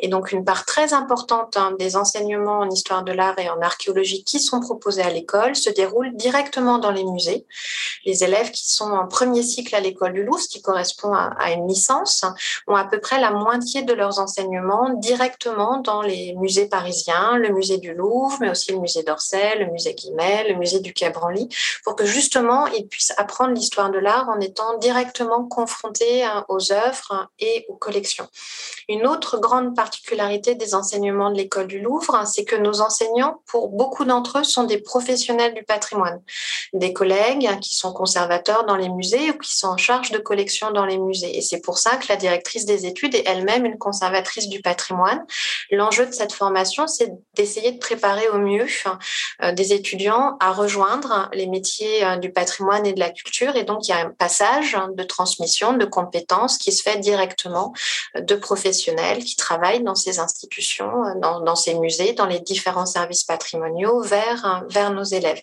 Et 0.00 0.08
donc, 0.08 0.30
une 0.30 0.44
part 0.44 0.64
très 0.64 0.92
importante 0.92 1.56
hein, 1.56 1.74
des 1.78 1.96
enseignements 1.96 2.60
en 2.60 2.70
histoire 2.70 3.02
de 3.02 3.12
l'art 3.12 3.38
et 3.38 3.50
en 3.50 3.60
archéologie 3.60 4.22
qui 4.22 4.38
sont 4.38 4.60
proposés 4.60 5.02
à 5.02 5.10
l'école 5.10 5.56
se 5.56 5.70
déroulent 5.70 6.14
directement 6.14 6.78
dans 6.78 6.92
les 6.92 7.04
musées. 7.04 7.46
Les 8.04 8.22
élèves 8.22 8.52
qui 8.52 8.70
sont 8.70 8.92
en 8.92 9.08
premier 9.08 9.42
cycle 9.42 9.74
à 9.74 9.80
l'école 9.80 10.12
du 10.12 10.22
Louvre, 10.22 10.38
ce 10.38 10.48
qui 10.48 10.62
correspond 10.62 11.12
à, 11.12 11.52
une 11.52 11.66
licence, 11.66 12.24
ont 12.68 12.76
à 12.76 12.84
peu 12.84 13.00
près 13.00 13.20
la 13.20 13.32
moitié 13.32 13.82
de 13.82 13.92
leurs 13.92 14.20
enseignements 14.20 14.90
directement 14.94 15.80
dans 15.80 16.02
les 16.02 16.34
musées 16.36 16.66
parisiens, 16.66 17.36
le 17.36 17.50
musée 17.50 17.78
du 17.78 17.92
Louvre, 17.92 18.38
mais 18.40 18.50
aussi 18.50 18.72
le 18.72 18.78
musée 18.78 19.02
d'Orsay, 19.02 19.58
le 19.58 19.66
musée 19.66 19.94
Guimet, 19.94 20.48
le 20.48 20.54
musée 20.54 20.80
du 20.80 20.92
Quai 20.92 21.10
Branly, 21.10 21.48
pour 21.82 21.96
que 21.96 22.04
justement 22.04 22.66
ils 22.68 22.86
puissent 22.86 23.14
apprendre 23.16 23.52
l'histoire 23.52 23.90
de 23.90 23.98
l'art 23.98 24.28
en 24.28 24.38
étant 24.40 24.78
directement 24.78 25.44
confrontés 25.44 26.22
hein, 26.22 26.44
aux 26.48 26.72
œuvres 26.72 27.28
et 27.40 27.66
aux 27.68 27.76
collections. 27.76 28.28
Une 28.88 29.06
autre 29.06 29.38
grande 29.38 29.74
partie 29.74 29.87
particularité 29.88 30.54
des 30.54 30.74
enseignements 30.74 31.30
de 31.30 31.36
l'école 31.38 31.66
du 31.66 31.80
Louvre, 31.80 32.14
hein, 32.14 32.26
c'est 32.26 32.44
que 32.44 32.56
nos 32.56 32.82
enseignants, 32.82 33.40
pour 33.46 33.68
beaucoup 33.68 34.04
d'entre 34.04 34.40
eux, 34.40 34.44
sont 34.44 34.64
des 34.64 34.76
professionnels 34.76 35.54
du 35.54 35.62
patrimoine, 35.62 36.20
des 36.74 36.92
collègues 36.92 37.46
hein, 37.46 37.56
qui 37.56 37.74
sont 37.74 37.94
conservateurs 37.94 38.66
dans 38.66 38.76
les 38.76 38.90
musées 38.90 39.30
ou 39.30 39.38
qui 39.38 39.56
sont 39.56 39.68
en 39.68 39.78
charge 39.78 40.10
de 40.10 40.18
collections 40.18 40.72
dans 40.72 40.84
les 40.84 40.98
musées. 40.98 41.38
Et 41.38 41.40
c'est 41.40 41.62
pour 41.62 41.78
ça 41.78 41.96
que 41.96 42.04
la 42.10 42.16
directrice 42.16 42.66
des 42.66 42.84
études 42.84 43.14
est 43.14 43.24
elle-même 43.26 43.64
une 43.64 43.78
conservatrice 43.78 44.48
du 44.48 44.60
patrimoine. 44.60 45.24
L'enjeu 45.70 46.04
de 46.04 46.12
cette 46.12 46.34
formation, 46.34 46.86
c'est 46.86 47.10
d'essayer 47.34 47.72
de 47.72 47.78
préparer 47.78 48.28
au 48.28 48.38
mieux 48.38 48.66
hein, 48.84 48.98
euh, 49.42 49.52
des 49.52 49.72
étudiants 49.72 50.36
à 50.38 50.52
rejoindre 50.52 51.30
les 51.32 51.46
métiers 51.46 52.04
euh, 52.04 52.16
du 52.16 52.30
patrimoine 52.30 52.84
et 52.84 52.92
de 52.92 53.00
la 53.00 53.08
culture. 53.08 53.56
Et 53.56 53.64
donc, 53.64 53.88
il 53.88 53.92
y 53.92 53.94
a 53.94 54.00
un 54.00 54.10
passage 54.10 54.76
de 54.94 55.02
transmission 55.02 55.72
de 55.72 55.86
compétences 55.86 56.58
qui 56.58 56.72
se 56.72 56.82
fait 56.82 56.98
directement 56.98 57.72
euh, 58.16 58.20
de 58.20 58.34
professionnels 58.34 59.24
qui 59.24 59.36
travaillent 59.36 59.77
dans 59.80 59.94
ces 59.94 60.18
institutions, 60.18 61.04
euh, 61.04 61.14
dans, 61.20 61.56
ces 61.56 61.74
musées, 61.74 62.12
dans 62.12 62.26
les 62.26 62.40
différents 62.40 62.86
services 62.86 63.24
patrimoniaux 63.24 64.00
vers, 64.02 64.44
euh, 64.44 64.66
vers 64.68 64.92
nos 64.92 65.04
élèves. 65.04 65.40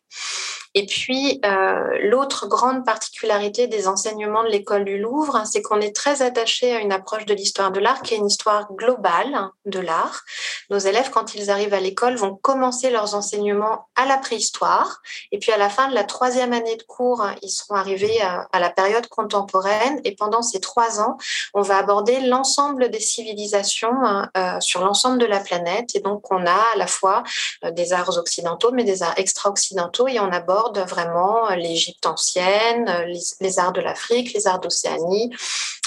Et 0.78 0.86
puis, 0.86 1.40
euh, 1.46 2.00
l'autre 2.02 2.48
grande 2.48 2.84
particularité 2.84 3.68
des 3.68 3.88
enseignements 3.88 4.44
de 4.44 4.50
l'école 4.50 4.84
du 4.84 4.98
Louvre, 4.98 5.44
c'est 5.46 5.62
qu'on 5.62 5.80
est 5.80 5.96
très 5.96 6.22
attaché 6.22 6.76
à 6.76 6.80
une 6.80 6.92
approche 6.92 7.26
de 7.26 7.34
l'histoire 7.34 7.72
de 7.72 7.80
l'art 7.80 8.02
qui 8.02 8.14
est 8.14 8.18
une 8.18 8.28
histoire 8.28 8.68
globale 8.74 9.52
de 9.66 9.80
l'art. 9.80 10.24
Nos 10.70 10.78
élèves, 10.78 11.12
quand 11.12 11.34
ils 11.34 11.50
arrivent 11.50 11.74
à 11.74 11.80
l'école, 11.80 12.18
vont 12.18 12.36
commencer 12.36 12.90
leurs 12.90 13.16
enseignements 13.16 13.88
à 13.96 14.06
la 14.06 14.18
préhistoire. 14.18 15.02
Et 15.32 15.40
puis, 15.40 15.54
à 15.54 15.58
la 15.58 15.70
fin 15.70 15.88
de 15.88 15.96
la 15.96 16.04
troisième 16.04 16.52
année 16.52 16.76
de 16.76 16.84
cours, 16.84 17.26
ils 17.42 17.50
seront 17.50 17.76
arrivés 17.76 18.22
à, 18.22 18.60
la 18.60 18.70
période 18.70 19.08
contemporaine. 19.08 20.02
Et 20.04 20.14
pendant 20.14 20.42
ces 20.42 20.60
trois 20.60 21.00
ans, 21.00 21.18
on 21.54 21.62
va 21.62 21.78
aborder 21.78 22.20
l'ensemble 22.20 22.90
des 22.90 23.00
civilisations 23.00 23.96
euh, 24.36 24.60
sur 24.60 24.84
l'ensemble 24.84 25.20
de 25.20 25.26
la 25.26 25.40
planète. 25.40 25.96
Et 25.96 26.02
donc, 26.02 26.30
on 26.34 26.46
a 26.46 26.64
à 26.74 26.78
la 26.78 26.88
fois 26.88 27.24
euh, 27.64 27.72
des 27.72 27.94
arts 27.94 28.18
occidentaux, 28.18 28.72
mais 28.74 28.84
des 28.84 29.04
arts 29.04 29.14
extra-occidentaux. 29.16 30.10
Et 30.10 30.20
on 30.20 30.30
aborde 30.34 30.65
vraiment 30.74 31.50
euh, 31.50 31.56
l'Égypte 31.56 32.06
ancienne, 32.06 32.88
euh, 32.90 33.14
les, 33.40 33.60
arts 33.60 33.74
de 33.74 33.82
l'Afrique, 33.82 34.34
les 34.34 34.48
arts 34.48 34.60
d'Océanie, 34.60 35.32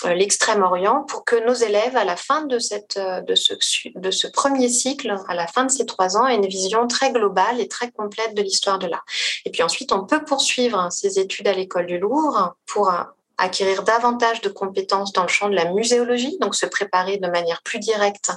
euh, 0.04 0.14
l'Extrême-Orient, 0.14 1.04
pour 1.04 1.25
que 1.25 1.37
nos 1.47 1.54
élèves, 1.54 1.97
à 1.97 2.04
la 2.04 2.16
fin 2.16 2.42
de, 2.42 2.58
cette, 2.58 2.99
de, 2.99 3.35
ce, 3.35 3.54
de 3.94 4.11
ce 4.11 4.26
premier 4.26 4.68
cycle, 4.68 5.14
à 5.28 5.35
la 5.35 5.47
fin 5.47 5.64
de 5.64 5.70
ces 5.70 5.87
trois 5.87 6.16
ans, 6.16 6.26
aient 6.26 6.37
une 6.37 6.47
vision 6.47 6.87
très 6.87 7.12
globale 7.12 7.61
et 7.61 7.68
très 7.68 7.90
complète 7.90 8.35
de 8.35 8.42
l'histoire 8.42 8.78
de 8.78 8.87
l'art. 8.87 9.04
Et 9.44 9.50
puis 9.50 9.62
ensuite, 9.62 9.92
on 9.92 10.04
peut 10.04 10.25
poursuivre 10.25 10.78
hein, 10.78 10.90
ces 10.90 11.18
études 11.18 11.49
à 11.49 11.52
l'école 11.52 11.87
du 11.87 11.99
Louvre 11.99 12.56
pour 12.66 12.92
acquérir 13.38 13.85
davantage 13.85 14.40
de 14.40 14.49
compétences 14.49 15.12
dans 15.12 15.23
le 15.23 15.28
champ 15.28 15.49
de 15.49 15.54
la 15.54 15.66
muséologie, 15.66 16.37
donc 16.40 16.54
se 16.54 16.66
préparer 16.66 17.18
de 17.18 17.28
manière 17.28 17.62
plus 17.62 17.78
directe 17.78 18.33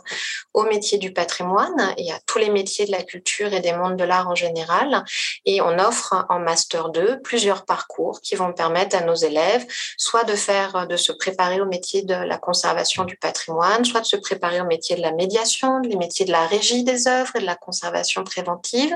au 0.54 0.64
métier 0.64 1.00
du 1.00 1.12
patrimoine 1.12 1.94
et 1.98 2.12
à 2.12 2.20
tous 2.28 2.38
les 2.38 2.50
métiers 2.50 2.86
de 2.86 2.92
la 2.92 3.02
culture 3.02 3.52
et 3.54 3.60
des 3.60 3.74
mondes 3.74 3.98
de 3.98 4.04
l'art 4.04 4.30
en 4.30 4.36
général. 4.36 5.04
Et 5.46 5.62
on 5.62 5.80
offre 5.80 6.26
en 6.30 6.40
Master 6.40 6.90
2 6.90 7.22
plusieurs 7.22 7.66
parcours 7.66 8.22
qui 8.22 8.36
vont 8.36 8.54
permettre 8.54 8.96
à 8.96 9.02
nos 9.02 9.16
élèves 9.16 9.66
soit 9.98 10.24
de 10.24 10.36
faire, 10.36 10.88
de 10.88 10.96
se 10.98 11.12
préparer 11.12 11.60
au 11.62 11.66
métier 11.66 12.04
de 12.04 12.14
la 12.14 12.38
conservation 12.38 13.04
du 13.04 13.18
patrimoine, 13.18 13.84
soit 13.86 14.02
de 14.02 14.06
se 14.06 14.18
préparer 14.18 14.62
au 14.62 14.66
métier 14.66 14.96
de 14.96 15.02
la 15.02 15.12
médiation, 15.12 15.80
les 15.80 15.96
métiers 15.96 16.26
de 16.26 16.32
la 16.32 16.46
régie 16.46 16.84
des 16.84 17.08
œuvres 17.08 17.36
et 17.36 17.40
de 17.40 17.46
la 17.46 17.56
conservation 17.56 18.24
préventive, 18.24 18.96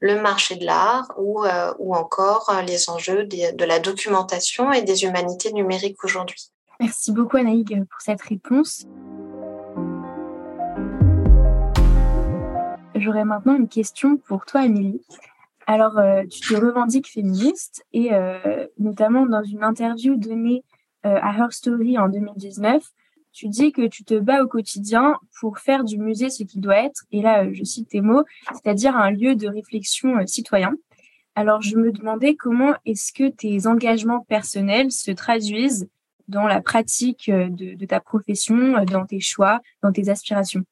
le 0.00 0.20
marché 0.20 0.56
de 0.56 0.66
l'art 0.66 1.08
ou, 1.16 1.44
euh, 1.44 1.72
encore 1.92 2.52
les 2.66 2.90
enjeux 2.90 3.24
de 3.24 3.64
la 3.64 3.78
documentation 3.78 4.70
et 4.70 4.82
des 4.82 5.04
humanités 5.04 5.45
numérique 5.52 6.02
aujourd'hui. 6.04 6.50
Merci 6.80 7.12
beaucoup 7.12 7.36
Anaïg 7.36 7.68
pour 7.88 8.00
cette 8.00 8.22
réponse. 8.22 8.86
J'aurais 12.94 13.24
maintenant 13.24 13.56
une 13.56 13.68
question 13.68 14.16
pour 14.16 14.46
toi, 14.46 14.62
Amélie. 14.62 15.00
Alors, 15.66 15.98
euh, 15.98 16.22
tu 16.30 16.40
te 16.40 16.54
revendiques 16.54 17.08
féministe 17.08 17.84
et 17.92 18.12
euh, 18.12 18.66
notamment 18.78 19.26
dans 19.26 19.42
une 19.42 19.64
interview 19.64 20.16
donnée 20.16 20.64
euh, 21.04 21.18
à 21.20 21.36
Her 21.36 21.50
Story 21.50 21.98
en 21.98 22.08
2019, 22.08 22.82
tu 23.32 23.48
dis 23.48 23.72
que 23.72 23.86
tu 23.86 24.04
te 24.04 24.14
bats 24.14 24.42
au 24.42 24.46
quotidien 24.46 25.16
pour 25.40 25.58
faire 25.58 25.84
du 25.84 25.98
musée 25.98 26.30
ce 26.30 26.44
qu'il 26.44 26.60
doit 26.60 26.78
être, 26.78 27.02
et 27.10 27.20
là 27.20 27.52
je 27.52 27.64
cite 27.64 27.88
tes 27.90 28.00
mots, 28.00 28.22
c'est-à-dire 28.52 28.96
un 28.96 29.10
lieu 29.10 29.34
de 29.34 29.46
réflexion 29.46 30.14
citoyen. 30.26 30.72
Alors, 31.38 31.60
je 31.60 31.76
me 31.76 31.92
demandais 31.92 32.34
comment 32.34 32.74
est-ce 32.86 33.12
que 33.12 33.28
tes 33.28 33.66
engagements 33.66 34.20
personnels 34.20 34.90
se 34.90 35.10
traduisent 35.10 35.86
dans 36.28 36.46
la 36.46 36.62
pratique 36.62 37.28
euh, 37.28 37.48
de, 37.50 37.84
ta 37.84 38.00
profession, 38.00 38.76
euh, 38.76 38.84
dans 38.86 39.04
tes 39.04 39.20
choix, 39.20 39.60
dans 39.82 39.92
tes 39.92 40.08
aspirations? 40.08 40.62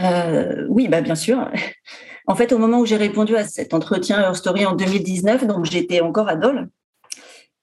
Euh, 0.00 0.66
Oui, 0.68 0.86
bah 0.88 1.00
bien 1.00 1.16
sûr. 1.16 1.50
En 2.28 2.36
fait, 2.36 2.52
au 2.52 2.58
moment 2.58 2.78
où 2.78 2.86
j'ai 2.86 2.96
répondu 2.96 3.34
à 3.34 3.42
cet 3.42 3.74
entretien 3.74 4.20
Her 4.20 4.36
Story 4.36 4.64
en 4.64 4.76
2019, 4.76 5.44
donc 5.44 5.64
j'étais 5.64 6.00
encore 6.00 6.28
à 6.28 6.36
Dole. 6.36 6.68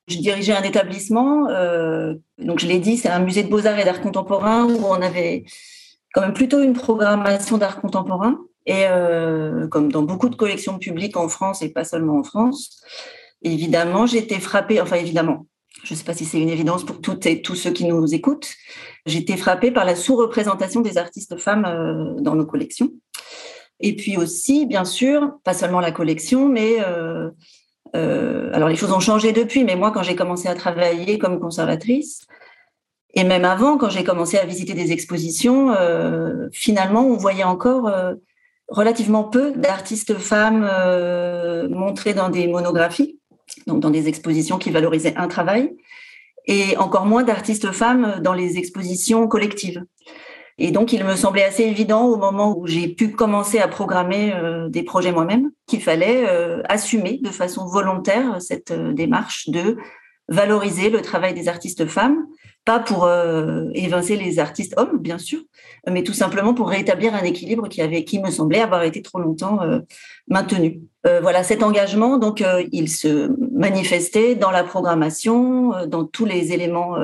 Je 0.09 0.17
dirigeais 0.17 0.53
un 0.53 0.63
établissement, 0.63 1.43
donc 2.37 2.59
je 2.59 2.67
l'ai 2.67 2.79
dit, 2.79 2.97
c'est 2.97 3.07
un 3.07 3.19
musée 3.19 3.43
de 3.43 3.47
beaux-arts 3.47 3.79
et 3.79 3.85
d'art 3.85 4.01
contemporain 4.01 4.65
où 4.65 4.83
on 4.83 5.01
avait 5.01 5.45
quand 6.13 6.19
même 6.19 6.33
plutôt 6.33 6.61
une 6.61 6.73
programmation 6.73 7.57
d'art 7.57 7.79
contemporain. 7.79 8.37
Et 8.65 8.85
euh, 8.87 9.67
comme 9.67 9.91
dans 9.91 10.03
beaucoup 10.03 10.29
de 10.29 10.35
collections 10.35 10.77
publiques 10.79 11.17
en 11.17 11.29
France 11.29 11.61
et 11.61 11.69
pas 11.69 11.83
seulement 11.83 12.19
en 12.19 12.23
France, 12.23 12.81
évidemment, 13.41 14.05
j'étais 14.05 14.39
frappée, 14.39 14.81
enfin 14.81 14.97
évidemment, 14.97 15.47
je 15.83 15.93
ne 15.93 15.97
sais 15.97 16.03
pas 16.03 16.13
si 16.13 16.25
c'est 16.25 16.41
une 16.41 16.49
évidence 16.49 16.85
pour 16.85 16.99
toutes 17.01 17.25
et 17.25 17.41
tous 17.41 17.55
ceux 17.55 17.71
qui 17.71 17.85
nous 17.85 18.13
écoutent, 18.13 18.53
j'étais 19.05 19.37
frappée 19.37 19.71
par 19.71 19.85
la 19.85 19.95
sous-représentation 19.95 20.81
des 20.81 20.97
artistes 20.97 21.37
femmes 21.37 21.65
euh, 21.65 22.21
dans 22.21 22.35
nos 22.35 22.45
collections. 22.45 22.91
Et 23.79 23.95
puis 23.95 24.17
aussi, 24.17 24.65
bien 24.65 24.83
sûr, 24.83 25.31
pas 25.45 25.53
seulement 25.53 25.79
la 25.79 25.91
collection, 25.91 26.49
mais 26.49 26.79
euh, 26.85 27.31
alors 27.93 28.67
les 28.67 28.75
choses 28.75 28.91
ont 28.91 28.99
changé 28.99 29.31
depuis, 29.31 29.63
mais 29.63 29.77
moi, 29.77 29.91
quand 29.91 30.03
j'ai 30.03 30.17
commencé 30.17 30.49
à 30.49 30.53
travailler 30.53 31.17
comme 31.17 31.39
conservatrice, 31.39 32.27
et 33.13 33.23
même 33.23 33.45
avant, 33.45 33.77
quand 33.77 33.89
j'ai 33.89 34.03
commencé 34.03 34.37
à 34.37 34.45
visiter 34.45 34.73
des 34.73 34.91
expositions, 34.91 35.73
finalement, 36.51 37.07
on 37.07 37.17
voyait 37.17 37.45
encore 37.45 37.89
relativement 38.69 39.23
peu 39.23 39.51
d'artistes 39.51 40.17
femmes 40.17 40.67
euh, 40.69 41.67
montrées 41.69 42.13
dans 42.13 42.29
des 42.29 42.47
monographies, 42.47 43.19
donc 43.67 43.79
dans 43.79 43.89
des 43.89 44.07
expositions 44.07 44.57
qui 44.57 44.69
valorisaient 44.69 45.15
un 45.17 45.27
travail, 45.27 45.75
et 46.45 46.77
encore 46.77 47.05
moins 47.05 47.23
d'artistes 47.23 47.71
femmes 47.71 48.19
dans 48.21 48.33
les 48.33 48.57
expositions 48.57 49.27
collectives. 49.27 49.83
Et 50.57 50.71
donc, 50.71 50.91
il 50.91 51.05
me 51.05 51.15
semblait 51.15 51.43
assez 51.43 51.63
évident 51.63 52.05
au 52.05 52.17
moment 52.17 52.57
où 52.57 52.67
j'ai 52.67 52.89
pu 52.89 53.11
commencer 53.11 53.59
à 53.59 53.67
programmer 53.67 54.33
euh, 54.33 54.67
des 54.67 54.83
projets 54.83 55.13
moi-même 55.13 55.51
qu'il 55.67 55.81
fallait 55.81 56.25
euh, 56.27 56.61
assumer 56.67 57.19
de 57.23 57.29
façon 57.29 57.65
volontaire 57.65 58.41
cette 58.41 58.73
démarche 58.73 59.49
de 59.49 59.77
valoriser 60.27 60.89
le 60.89 61.01
travail 61.01 61.33
des 61.33 61.47
artistes 61.47 61.87
femmes 61.87 62.25
pas 62.69 62.79
pour 62.79 63.05
euh, 63.05 63.65
évincer 63.73 64.15
les 64.15 64.37
artistes 64.37 64.75
hommes, 64.77 64.99
bien 64.99 65.17
sûr, 65.17 65.39
mais 65.89 66.03
tout 66.03 66.13
simplement 66.13 66.53
pour 66.53 66.69
rétablir 66.69 67.15
un 67.15 67.23
équilibre 67.23 67.67
qui 67.67 67.81
avait, 67.81 68.03
qui 68.03 68.19
me 68.19 68.29
semblait 68.29 68.61
avoir 68.61 68.83
été 68.83 69.01
trop 69.01 69.17
longtemps 69.17 69.59
euh, 69.63 69.79
maintenu. 70.27 70.81
Euh, 71.07 71.19
voilà, 71.19 71.41
cet 71.43 71.63
engagement, 71.63 72.19
donc, 72.19 72.43
il 72.71 72.87
se 72.87 73.31
manifestait 73.57 74.35
dans 74.35 74.51
la 74.51 74.63
programmation, 74.63 75.87
dans 75.87 76.05
tous 76.05 76.25
les 76.25 76.53
éléments 76.53 76.95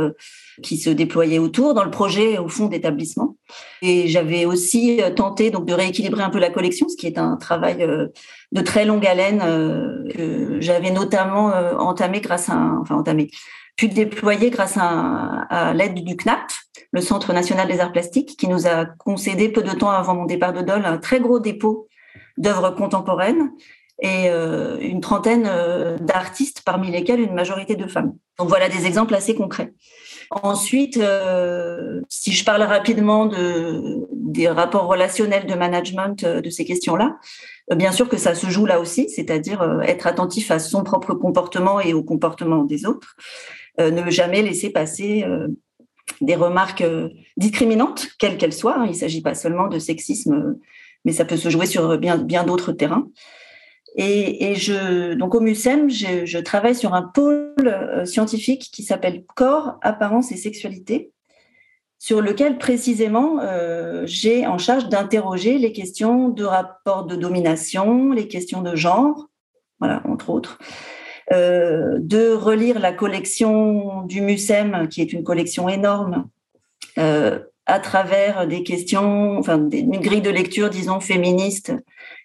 qui 0.61 0.77
se 0.77 0.91
déployaient 0.91 1.39
autour, 1.39 1.73
dans 1.73 1.83
le 1.83 1.89
projet 1.89 2.37
au 2.37 2.47
fond 2.47 2.67
d'établissement. 2.67 3.35
Et 3.81 4.07
j'avais 4.07 4.45
aussi 4.45 5.01
tenté 5.15 5.49
donc 5.49 5.65
de 5.65 5.73
rééquilibrer 5.73 6.21
un 6.21 6.29
peu 6.29 6.39
la 6.39 6.51
collection, 6.51 6.87
ce 6.89 6.95
qui 6.95 7.07
est 7.07 7.17
un 7.17 7.37
travail 7.37 7.77
de 8.51 8.61
très 8.61 8.85
longue 8.85 9.07
haleine 9.07 9.39
que 10.13 10.57
j'avais 10.59 10.91
notamment 10.91 11.53
entamé 11.79 12.19
grâce 12.19 12.49
à, 12.49 12.53
un, 12.53 12.79
enfin 12.81 12.95
entamé, 12.95 13.29
puis 13.75 13.89
déployer 13.89 14.49
grâce 14.49 14.77
à, 14.77 15.73
l'aide 15.73 15.95
du 15.95 16.15
CNAP, 16.15 16.51
le 16.91 17.01
Centre 17.01 17.33
national 17.33 17.67
des 17.67 17.79
arts 17.79 17.91
plastiques, 17.91 18.37
qui 18.37 18.47
nous 18.47 18.67
a 18.67 18.85
concédé 18.85 19.49
peu 19.49 19.61
de 19.61 19.71
temps 19.71 19.89
avant 19.89 20.15
mon 20.15 20.25
départ 20.25 20.53
de 20.53 20.61
Dole 20.61 20.85
un 20.85 20.97
très 20.97 21.19
gros 21.19 21.39
dépôt 21.39 21.87
d'œuvres 22.37 22.71
contemporaines 22.71 23.51
et 24.01 24.29
euh, 24.29 24.77
une 24.79 24.99
trentaine 24.99 25.45
euh, 25.47 25.97
d'artistes, 25.97 26.61
parmi 26.65 26.91
lesquels 26.91 27.19
une 27.19 27.33
majorité 27.33 27.75
de 27.75 27.87
femmes. 27.87 28.13
Donc 28.37 28.49
voilà 28.49 28.67
des 28.67 28.85
exemples 28.85 29.15
assez 29.15 29.35
concrets. 29.35 29.73
Ensuite, 30.31 30.97
euh, 30.97 32.01
si 32.09 32.33
je 32.33 32.43
parle 32.43 32.63
rapidement 32.63 33.25
de, 33.25 34.05
des 34.11 34.49
rapports 34.49 34.87
relationnels 34.87 35.45
de 35.45 35.53
management 35.53 36.25
de 36.25 36.49
ces 36.49 36.65
questions-là, 36.65 37.17
bien 37.73 37.91
sûr 37.91 38.09
que 38.09 38.17
ça 38.17 38.35
se 38.35 38.47
joue 38.47 38.65
là 38.65 38.79
aussi, 38.79 39.09
c'est-à-dire 39.09 39.81
être 39.83 40.07
attentif 40.07 40.51
à 40.51 40.59
son 40.59 40.83
propre 40.83 41.13
comportement 41.13 41.79
et 41.79 41.93
au 41.93 42.03
comportement 42.03 42.63
des 42.63 42.85
autres. 42.85 43.15
Euh, 43.79 43.91
ne 43.91 44.09
jamais 44.09 44.41
laisser 44.41 44.69
passer 44.69 45.23
euh, 45.23 45.47
des 46.21 46.35
remarques 46.35 46.81
euh, 46.81 47.09
discriminantes, 47.35 48.07
quelles 48.19 48.37
qu'elles 48.37 48.53
soient. 48.53 48.77
Hein. 48.77 48.85
Il 48.85 48.91
ne 48.91 48.95
s'agit 48.95 49.21
pas 49.21 49.35
seulement 49.35 49.67
de 49.67 49.79
sexisme, 49.79 50.57
mais 51.03 51.11
ça 51.11 51.25
peut 51.25 51.35
se 51.35 51.49
jouer 51.49 51.65
sur 51.65 51.97
bien, 51.97 52.43
d'autres 52.45 52.71
terrains. 52.71 53.07
Et, 53.97 54.55
je, 54.55 55.13
donc 55.13 55.35
au 55.35 55.39
MUSEM, 55.39 55.89
je, 55.89 56.37
travaille 56.39 56.75
sur 56.75 56.93
un 56.93 57.01
pôle 57.01 58.03
scientifique 58.05 58.69
qui 58.73 58.83
s'appelle 58.83 59.23
Corps, 59.35 59.77
Apparence 59.81 60.33
et 60.33 60.37
Sexualité, 60.37 61.11
sur 61.97 62.19
lequel 62.19 62.57
précisément 62.57 63.39
j'ai 64.03 64.45
en 64.47 64.57
charge 64.57 64.89
d'interroger 64.89 65.57
les 65.57 65.71
questions 65.71 66.27
de 66.27 66.43
rapport 66.43 67.05
de 67.05 67.15
domination, 67.15 68.11
les 68.11 68.27
questions 68.27 68.61
de 68.61 68.75
genre, 68.75 69.29
voilà, 69.79 70.01
entre 70.05 70.29
autres, 70.29 70.59
de 71.31 72.33
relire 72.33 72.79
la 72.79 72.93
collection 72.93 74.03
du 74.03 74.21
MUSEM, 74.21 74.87
qui 74.89 75.01
est 75.01 75.11
une 75.11 75.23
collection 75.23 75.67
énorme, 75.67 76.27
euh, 76.97 77.39
à 77.65 77.79
travers 77.79 78.45
des 78.45 78.61
questions, 78.61 79.39
enfin 79.39 79.57
une 79.71 79.99
grille 79.99 80.21
de 80.21 80.29
lecture, 80.29 80.69
disons, 80.69 80.99
féministe 80.99 81.73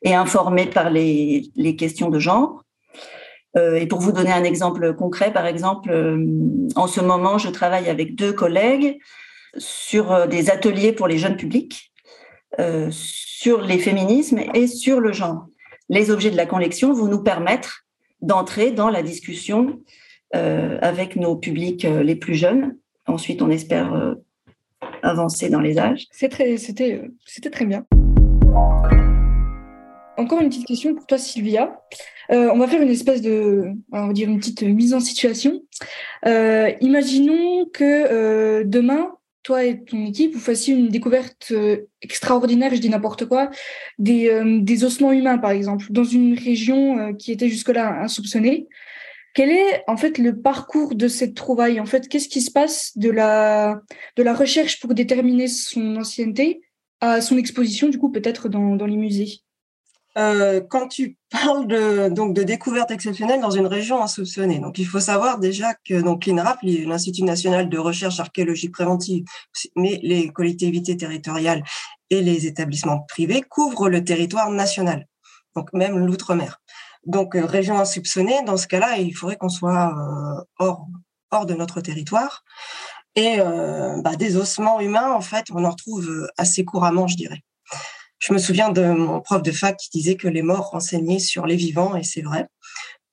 et 0.03 0.15
informée 0.15 0.67
par 0.67 0.91
les, 0.91 1.51
les 1.57 1.77
questions 1.77 2.11
de 2.11 2.19
genre. 2.19 2.63
Euh, 3.57 3.77
et 3.77 3.87
pour 3.87 4.01
vous 4.01 4.13
donner 4.13 4.33
un 4.33 4.45
exemple 4.45 4.95
concret, 4.95 5.33
par 5.33 5.47
exemple, 5.47 5.91
en 6.77 6.87
ce 6.87 7.01
moment, 7.01 7.39
je 7.39 7.49
travaille 7.49 7.89
avec 7.89 8.17
deux 8.17 8.35
collègues 8.35 8.99
sur 9.57 10.29
des 10.29 10.51
ateliers 10.51 10.93
pour 10.93 11.09
les 11.09 11.17
jeunes 11.17 11.39
publics, 11.39 11.91
sur 12.91 13.63
les 13.63 13.79
féminismes 13.79 14.41
et 14.53 14.67
sur 14.67 15.01
le 15.01 15.13
genre. 15.13 15.47
Les 15.89 16.11
objets 16.11 16.31
de 16.31 16.37
la 16.37 16.45
collection 16.45 16.93
vont 16.93 17.07
nous 17.07 17.23
permettre 17.23 17.87
d'entrer 18.23 18.71
dans 18.71 18.91
la 18.91 19.03
discussion 19.03 19.81
euh, 20.37 20.79
avec 20.81 21.17
nos 21.17 21.35
publics 21.35 21.85
euh, 21.85 22.05
les 22.05 22.15
plus 22.15 22.35
jeunes. 22.35 22.77
Ensuite, 23.07 23.43
on 23.43 23.51
espère 23.51 23.93
euh, 23.93 24.15
avancer 25.03 25.51
dans 25.51 25.61
les 25.61 25.79
âges. 25.79 26.07
C'était 26.13 26.57
c'était 26.57 27.51
très 27.51 27.65
bien. 27.65 27.85
Encore 30.17 30.41
une 30.41 30.51
petite 30.51 30.67
question 30.67 30.95
pour 30.95 31.07
toi, 31.07 31.19
Sylvia. 31.19 31.81
on 32.29 32.59
va 32.59 32.69
faire 32.69 32.83
une 32.83 32.91
espèce 32.91 33.23
de, 33.23 33.73
on 33.91 34.09
va 34.09 34.13
dire 34.13 34.29
une 34.29 34.39
petite 34.39 34.63
mise 34.63 34.95
en 34.95 35.01
situation. 35.01 35.63
imaginons 36.25 37.67
que 37.73 38.63
demain, 38.65 39.13
toi 39.43 39.65
et 39.65 39.83
ton 39.83 40.05
équipe, 40.07 40.35
vous 40.35 40.41
fassiez 40.41 40.75
une 40.75 40.89
découverte 40.89 41.49
euh, 41.53 41.79
extraordinaire, 42.03 42.75
je 42.75 42.81
dis 42.81 42.91
n'importe 42.91 43.27
quoi, 43.27 43.51
des, 43.99 44.29
euh, 44.29 44.61
des, 44.61 44.85
ossements 44.85 45.13
humains, 45.13 45.39
par 45.39 45.51
exemple, 45.51 45.87
dans 45.91 46.05
une 46.05 46.39
région 46.39 46.99
euh, 46.99 47.13
qui 47.13 47.33
était 47.33 47.49
jusque-là 47.49 48.03
insoupçonnée. 48.03 48.69
Quel 49.35 49.51
est 49.51 49.83
en 49.87 49.97
fait 49.97 50.19
le 50.19 50.41
parcours 50.41 50.95
de 50.95 51.09
cette 51.09 51.35
trouvaille? 51.35 51.81
En 51.81 51.87
fait, 51.87 52.09
qu'est-ce 52.09 52.29
qui 52.29 52.43
se 52.43 52.51
passe 52.51 52.97
de 52.97 53.11
la, 53.11 53.81
de 54.17 54.23
la 54.23 54.35
recherche 54.35 54.81
pour 54.81 54.93
déterminer 54.93 55.47
son 55.47 55.97
ancienneté 55.97 56.63
à 57.01 57.21
son 57.21 57.39
exposition, 57.39 57.89
du 57.89 57.99
coup, 57.99 58.11
peut-être 58.11 58.49
dans, 58.49 58.77
dans 58.77 58.87
les 58.87 58.97
musées? 58.97 59.41
Euh, 60.19 60.61
quand 60.61 60.89
tu 60.89 61.17
parles 61.31 61.69
de, 61.69 62.09
donc 62.09 62.35
de 62.35 62.43
découvertes 62.43 62.91
exceptionnelles 62.91 63.41
dans 63.41 63.51
une 63.51 63.67
région 63.67 64.03
insoupçonnée, 64.03 64.59
donc 64.59 64.79
il 64.79 64.87
faut 64.87 64.99
savoir 64.99 65.39
déjà 65.39 65.75
que 65.87 66.01
donc 66.01 66.27
l'INRAP, 66.27 66.59
l'Institut 66.63 67.23
national 67.23 67.69
de 67.69 67.79
recherche 67.79 68.19
archéologique 68.19 68.73
préventive, 68.73 69.25
mais 69.77 70.01
les 70.03 70.29
collectivités 70.31 70.97
territoriales 70.97 71.63
et 72.11 72.23
les 72.23 72.47
établissements 72.47 73.01
privés 73.09 73.43
couvrent 73.49 73.89
le 73.89 74.03
territoire 74.03 74.51
national, 74.51 75.07
donc 75.55 75.73
même 75.73 75.97
l'outre-mer. 75.99 76.61
Donc 77.07 77.37
euh, 77.37 77.45
région 77.45 77.79
insoupçonnée, 77.79 78.43
dans 78.45 78.57
ce 78.57 78.67
cas-là, 78.67 78.99
il 78.99 79.13
faudrait 79.13 79.37
qu'on 79.37 79.49
soit 79.49 79.95
euh, 79.97 80.45
hors 80.59 80.87
hors 81.31 81.47
de 81.47 81.55
notre 81.55 81.81
territoire. 81.81 82.45
Et 83.15 83.39
bah, 83.39 84.15
des 84.17 84.37
ossements 84.37 84.81
humains, 84.81 85.13
en 85.13 85.21
fait, 85.21 85.47
on 85.53 85.65
en 85.65 85.71
retrouve 85.71 86.29
assez 86.37 86.65
couramment, 86.65 87.09
je 87.09 87.17
dirais. 87.17 87.43
Je 88.21 88.35
me 88.35 88.39
souviens 88.39 88.71
de 88.71 88.85
mon 88.85 89.21
prof 89.21 89.43
de 89.43 89.51
fac 89.51 89.79
qui 89.79 89.89
disait 89.91 90.17
que 90.17 90.29
les 90.29 90.43
morts 90.43 90.71
renseignaient 90.71 91.19
sur 91.19 91.47
les 91.47 91.57
vivants, 91.57 91.97
et 91.97 92.03
c'est 92.03 92.21
vrai. 92.21 92.47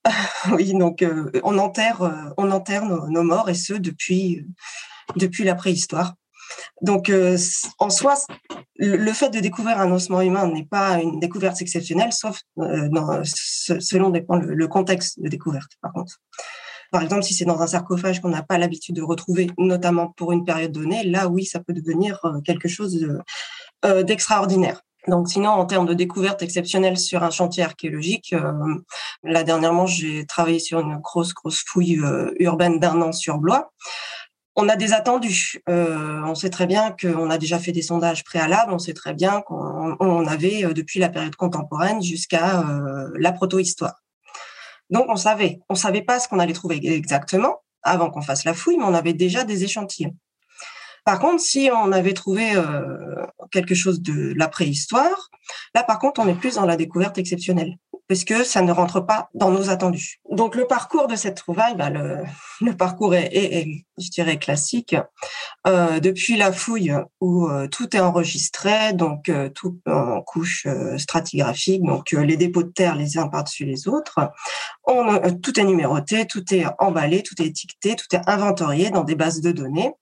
oui, 0.51 0.73
donc 0.73 1.01
euh, 1.01 1.31
on 1.43 1.57
enterre, 1.57 2.01
euh, 2.01 2.33
on 2.37 2.51
enterre 2.51 2.85
nos, 2.85 3.23
morts, 3.23 3.49
et 3.49 3.53
ce 3.53 3.73
depuis, 3.73 4.45
depuis 5.15 5.45
la 5.45 5.55
préhistoire. 5.55 6.15
Donc, 6.81 7.09
euh, 7.09 7.37
en 7.79 7.89
soi, 7.89 8.15
le, 8.75 9.11
fait 9.13 9.29
de 9.29 9.39
découvrir 9.39 9.79
un 9.79 9.91
ossement 9.91 10.21
humain 10.21 10.47
n'est 10.47 10.65
pas 10.65 10.99
une 11.01 11.19
découverte 11.19 11.61
exceptionnelle, 11.61 12.11
sauf 12.11 12.41
dans, 12.57 13.21
selon 13.23 14.09
le, 14.09 14.53
le, 14.53 14.67
contexte 14.67 15.21
de 15.21 15.29
découverte, 15.29 15.71
par 15.81 15.93
contre. 15.93 16.21
Par 16.91 17.01
exemple, 17.01 17.23
si 17.23 17.33
c'est 17.33 17.45
dans 17.45 17.61
un 17.61 17.67
sarcophage 17.67 18.21
qu'on 18.21 18.29
n'a 18.29 18.43
pas 18.43 18.57
l'habitude 18.57 18.95
de 18.95 19.01
retrouver, 19.01 19.51
notamment 19.57 20.13
pour 20.15 20.31
une 20.31 20.45
période 20.45 20.71
donnée, 20.71 21.03
là, 21.03 21.27
oui, 21.27 21.45
ça 21.45 21.59
peut 21.59 21.73
devenir 21.73 22.21
quelque 22.45 22.69
chose 22.69 23.05
d'extraordinaire. 23.83 24.81
Donc 25.07 25.29
sinon, 25.29 25.51
en 25.51 25.65
termes 25.65 25.85
de 25.85 25.93
découverte 25.93 26.41
exceptionnelle 26.41 26.97
sur 26.97 27.23
un 27.23 27.29
chantier 27.29 27.63
archéologique, 27.63 28.33
euh, 28.33 28.75
là 29.23 29.43
dernièrement, 29.43 29.85
j'ai 29.85 30.25
travaillé 30.25 30.59
sur 30.59 30.79
une 30.81 30.97
grosse, 30.97 31.33
grosse 31.33 31.63
fouille 31.65 31.99
euh, 31.99 32.33
urbaine 32.39 32.79
d'un 32.79 33.01
an 33.01 33.13
sur 33.13 33.37
Blois. 33.37 33.71
On 34.57 34.67
a 34.67 34.75
des 34.75 34.91
attendus. 34.91 35.61
Euh, 35.69 36.21
on 36.25 36.35
sait 36.35 36.49
très 36.49 36.65
bien 36.65 36.93
qu'on 36.99 37.29
a 37.29 37.37
déjà 37.37 37.59
fait 37.59 37.71
des 37.71 37.83
sondages 37.83 38.23
préalables. 38.23 38.73
On 38.73 38.79
sait 38.79 38.93
très 38.93 39.13
bien 39.13 39.41
qu'on 39.41 40.27
avait 40.27 40.63
depuis 40.73 40.99
la 40.99 41.09
période 41.09 41.35
contemporaine 41.35 42.01
jusqu'à 42.01 42.63
la 43.15 43.31
proto-histoire. 43.31 44.01
Donc 44.89 45.05
on 45.09 45.15
savait, 45.15 45.59
on 45.69 45.75
savait 45.75 46.01
pas 46.01 46.19
ce 46.19 46.27
qu'on 46.27 46.39
allait 46.39 46.53
trouver 46.53 46.79
exactement 46.83 47.61
avant 47.83 48.09
qu'on 48.09 48.23
fasse 48.23 48.45
la 48.45 48.55
fouille, 48.55 48.77
mais 48.77 48.85
on 48.85 48.95
avait 48.95 49.13
déjà 49.13 49.43
des 49.43 49.63
échantillons. 49.63 50.15
Par 51.07 51.19
contre, 51.19 51.41
si 51.41 51.69
on 51.73 51.93
avait 51.93 52.11
trouvé 52.11 52.53
euh, 52.53 53.25
quelque 53.49 53.73
chose 53.73 54.01
de 54.01 54.33
la 54.35 54.49
préhistoire, 54.49 55.29
là, 55.73 55.81
par 55.81 55.99
contre, 55.99 56.19
on 56.19 56.27
est 56.27 56.33
plus 56.33 56.55
dans 56.55 56.65
la 56.65 56.75
découverte 56.75 57.17
exceptionnelle, 57.17 57.77
parce 58.09 58.25
que 58.25 58.43
ça 58.43 58.61
ne 58.61 58.73
rentre 58.73 58.99
pas 58.99 59.29
dans 59.33 59.49
nos 59.49 59.69
attendus. 59.69 60.19
Donc, 60.29 60.53
le 60.53 60.67
parcours 60.67 61.07
de 61.07 61.15
cette 61.15 61.37
trouvaille, 61.37 61.77
bah, 61.77 61.89
le, 61.89 62.73
parcours 62.77 63.15
est, 63.15 63.85
je 63.97 64.09
dirais, 64.09 64.37
classique. 64.37 64.97
Euh, 65.65 66.01
depuis 66.01 66.35
la 66.35 66.51
fouille 66.51 66.93
où 67.21 67.47
euh, 67.47 67.69
tout 67.69 67.95
est 67.95 68.01
enregistré, 68.01 68.91
donc 68.91 69.31
tout 69.55 69.79
en 69.85 70.21
couche 70.21 70.67
stratigraphique, 70.97 71.83
donc 71.83 72.11
les 72.11 72.35
dépôts 72.35 72.63
de 72.63 72.71
terre 72.71 72.97
les 72.97 73.17
uns 73.17 73.29
par-dessus 73.29 73.63
les 73.63 73.87
autres, 73.87 74.29
on, 74.83 75.21
tout 75.41 75.57
est 75.57 75.63
numéroté, 75.63 76.27
tout 76.27 76.43
est 76.53 76.65
emballé, 76.79 77.23
tout 77.23 77.41
est 77.41 77.45
étiqueté, 77.45 77.95
tout 77.95 78.13
est 78.13 78.27
inventorié 78.27 78.89
dans 78.89 79.05
des 79.05 79.15
bases 79.15 79.39
de 79.39 79.53
données. 79.53 79.93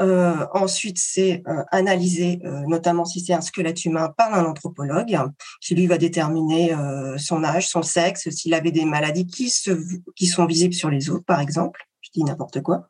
Euh, 0.00 0.46
ensuite, 0.52 0.98
c'est 0.98 1.42
euh, 1.46 1.62
analyser, 1.70 2.40
euh, 2.44 2.62
notamment 2.66 3.04
si 3.04 3.20
c'est 3.20 3.32
un 3.32 3.40
squelette 3.40 3.84
humain, 3.84 4.12
par 4.16 4.34
un 4.34 4.44
anthropologue, 4.44 5.16
qui 5.60 5.74
lui 5.74 5.86
va 5.86 5.98
déterminer 5.98 6.74
euh, 6.74 7.16
son 7.18 7.44
âge, 7.44 7.68
son 7.68 7.82
sexe, 7.82 8.28
s'il 8.30 8.54
avait 8.54 8.72
des 8.72 8.84
maladies 8.84 9.26
qui, 9.26 9.50
se, 9.50 9.70
qui 10.16 10.26
sont 10.26 10.46
visibles 10.46 10.74
sur 10.74 10.90
les 10.90 11.10
autres, 11.10 11.24
par 11.24 11.40
exemple. 11.40 11.86
Je 12.00 12.10
dis 12.12 12.24
n'importe 12.24 12.60
quoi. 12.60 12.88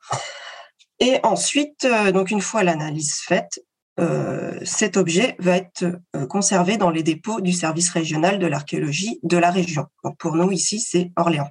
Et 1.00 1.18
ensuite, 1.22 1.86
donc 2.12 2.30
une 2.30 2.40
fois 2.40 2.62
l'analyse 2.62 3.16
faite, 3.16 3.60
cet 4.64 4.96
objet 4.96 5.36
va 5.38 5.56
être 5.56 5.84
conservé 6.28 6.76
dans 6.76 6.90
les 6.90 7.02
dépôts 7.02 7.40
du 7.40 7.52
service 7.52 7.90
régional 7.90 8.38
de 8.38 8.46
l'archéologie 8.46 9.18
de 9.22 9.36
la 9.36 9.50
région. 9.50 9.86
Donc 10.04 10.16
pour 10.18 10.34
nous 10.36 10.50
ici, 10.52 10.80
c'est 10.80 11.10
Orléans. 11.16 11.50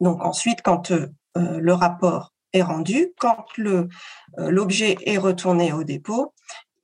Donc 0.00 0.22
ensuite, 0.22 0.60
quand 0.62 0.92
le 1.34 1.72
rapport 1.72 2.32
rendu, 2.62 3.08
quand 3.18 3.46
le 3.56 3.88
l'objet 4.36 4.96
est 5.04 5.18
retourné 5.18 5.72
au 5.72 5.84
dépôt, 5.84 6.34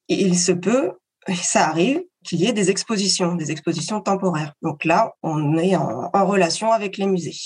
il 0.09 0.39
se 0.39 0.53
peut, 0.53 0.93
ça 1.43 1.69
arrive, 1.69 2.03
qu'il 2.25 2.41
y 2.41 2.47
ait 2.47 2.53
des 2.53 2.71
expositions, 2.71 3.35
des 3.35 3.51
expositions 3.51 4.01
temporaires. 4.01 4.55
Donc 4.63 4.85
là, 4.85 5.13
on 5.23 5.59
est 5.59 5.75
en, 5.77 6.11
en 6.13 6.27
relation 6.27 6.73
avec 6.73 6.97
les 6.97 7.07
musées. 7.07 7.37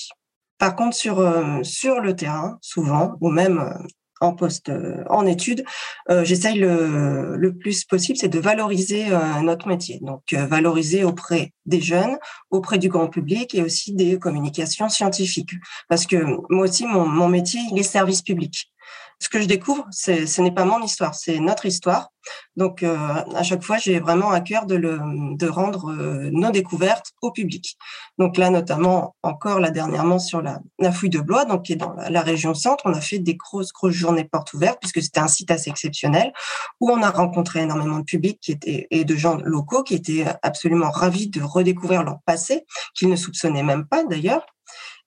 Par 0.58 0.76
contre, 0.76 0.96
sur, 0.96 1.16
sur 1.62 2.00
le 2.00 2.14
terrain, 2.14 2.58
souvent, 2.60 3.14
ou 3.20 3.30
même 3.30 3.74
en 4.20 4.32
poste, 4.32 4.68
euh, 4.68 5.04
en 5.10 5.26
études, 5.26 5.64
euh, 6.10 6.24
j'essaye 6.24 6.58
le, 6.58 7.36
le, 7.36 7.54
plus 7.54 7.84
possible, 7.84 8.18
c'est 8.18 8.28
de 8.28 8.38
valoriser 8.38 9.06
euh, 9.10 9.40
notre 9.42 9.68
métier. 9.68 9.98
Donc, 10.02 10.32
valoriser 10.32 11.04
auprès 11.04 11.52
des 11.66 11.80
jeunes, 11.80 12.16
auprès 12.50 12.78
du 12.78 12.88
grand 12.88 13.08
public 13.08 13.54
et 13.54 13.62
aussi 13.62 13.92
des 13.92 14.18
communications 14.18 14.88
scientifiques. 14.88 15.50
Parce 15.88 16.06
que 16.06 16.16
moi 16.50 16.64
aussi, 16.64 16.86
mon, 16.86 17.06
mon 17.06 17.28
métier, 17.28 17.60
il 17.72 17.78
est 17.78 17.82
service 17.82 18.22
public 18.22 18.70
ce 19.18 19.28
que 19.28 19.40
je 19.40 19.46
découvre, 19.46 19.86
ce 19.90 20.40
n'est 20.40 20.52
pas 20.52 20.64
mon 20.64 20.82
histoire, 20.82 21.14
c'est 21.14 21.38
notre 21.40 21.66
histoire. 21.66 22.10
Donc, 22.56 22.82
euh, 22.82 22.96
à 23.34 23.42
chaque 23.42 23.62
fois, 23.62 23.78
j'ai 23.78 24.00
vraiment 24.00 24.30
à 24.30 24.40
cœur 24.40 24.66
de, 24.66 24.74
le, 24.74 24.98
de 25.36 25.46
rendre 25.46 25.92
euh, 25.92 26.28
nos 26.32 26.50
découvertes 26.50 27.12
au 27.22 27.30
public. 27.30 27.76
Donc 28.18 28.36
là, 28.36 28.50
notamment, 28.50 29.14
encore 29.22 29.60
là 29.60 29.70
dernièrement 29.70 30.18
sur 30.18 30.42
la, 30.42 30.60
la 30.78 30.92
fouille 30.92 31.10
de 31.10 31.20
Blois, 31.20 31.44
donc 31.44 31.64
qui 31.64 31.72
est 31.74 31.76
dans 31.76 31.94
la, 31.94 32.22
région 32.22 32.54
centre, 32.54 32.84
on 32.86 32.92
a 32.92 33.00
fait 33.00 33.18
des 33.18 33.36
grosses, 33.36 33.72
grosses 33.72 33.94
journées 33.94 34.24
portes 34.24 34.52
ouvertes 34.54 34.78
puisque 34.80 35.02
c'était 35.02 35.20
un 35.20 35.28
site 35.28 35.50
assez 35.50 35.70
exceptionnel 35.70 36.32
où 36.80 36.90
on 36.90 37.02
a 37.02 37.10
rencontré 37.10 37.60
énormément 37.60 37.98
de 37.98 38.04
public 38.04 38.40
qui 38.40 38.52
était, 38.52 38.86
et 38.90 39.04
de 39.04 39.16
gens 39.16 39.36
locaux 39.44 39.82
qui 39.82 39.94
étaient 39.94 40.24
absolument 40.42 40.90
ravis 40.90 41.28
de 41.28 41.42
redécouvrir 41.42 42.02
leur 42.02 42.18
passé, 42.24 42.64
qu'ils 42.94 43.08
ne 43.08 43.16
soupçonnaient 43.16 43.62
même 43.62 43.86
pas 43.86 44.04
d'ailleurs. 44.04 44.44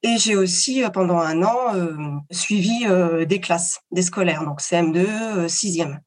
Et 0.01 0.17
j'ai 0.17 0.37
aussi, 0.37 0.83
euh, 0.83 0.89
pendant 0.89 1.17
un 1.19 1.43
an, 1.43 1.75
euh, 1.75 1.93
suivi 2.31 2.85
euh, 2.85 3.25
des 3.25 3.41
classes, 3.41 3.81
des 3.91 4.01
scolaires, 4.01 4.45
donc 4.45 4.61
CM2, 4.61 5.47
6e. 5.47 5.99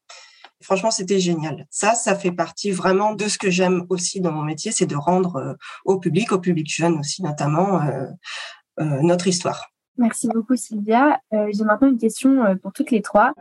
Franchement, 0.61 0.89
c'était 0.89 1.19
génial. 1.19 1.67
Ça, 1.69 1.93
ça 1.93 2.15
fait 2.15 2.31
partie 2.31 2.71
vraiment 2.71 3.13
de 3.13 3.27
ce 3.27 3.37
que 3.37 3.51
j'aime 3.51 3.85
aussi 3.89 4.19
dans 4.19 4.31
mon 4.31 4.41
métier, 4.43 4.71
c'est 4.71 4.87
de 4.87 4.95
rendre 4.95 5.57
au 5.83 5.99
public, 5.99 6.31
au 6.31 6.39
public 6.39 6.73
jeune 6.73 6.97
aussi 6.99 7.21
notamment, 7.21 7.81
notre 8.79 9.27
histoire. 9.27 9.67
Merci 9.97 10.29
beaucoup 10.29 10.55
Sylvia. 10.55 11.19
j'ai 11.33 11.65
maintenant 11.65 11.89
une 11.89 11.97
question 11.97 12.57
pour 12.63 12.71
toutes 12.71 12.91
les 12.91 13.01
trois. 13.01 13.33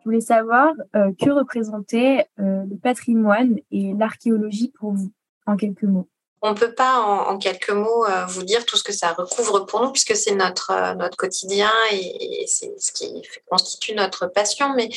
Je 0.00 0.04
voulais 0.04 0.20
savoir 0.20 0.74
que 0.92 1.30
représentait 1.30 2.26
le 2.36 2.76
patrimoine 2.76 3.56
et 3.70 3.94
l'archéologie 3.94 4.70
pour 4.78 4.92
vous, 4.92 5.14
en 5.46 5.56
quelques 5.56 5.84
mots. 5.84 6.10
On 6.40 6.50
ne 6.50 6.54
peut 6.54 6.72
pas 6.72 7.00
en, 7.00 7.36
quelques 7.38 7.70
mots 7.70 8.04
euh, 8.06 8.24
vous 8.26 8.44
dire 8.44 8.64
tout 8.64 8.76
ce 8.76 8.84
que 8.84 8.92
ça 8.92 9.12
recouvre 9.12 9.66
pour 9.66 9.82
nous, 9.82 9.90
puisque 9.90 10.14
c'est 10.14 10.34
notre, 10.34 10.70
euh, 10.70 10.94
notre 10.94 11.16
quotidien 11.16 11.70
et, 11.90 12.44
c'est 12.46 12.72
ce 12.78 12.92
qui 12.92 13.22
constitue 13.50 13.94
notre 13.94 14.26
passion. 14.26 14.72
Mais, 14.76 14.88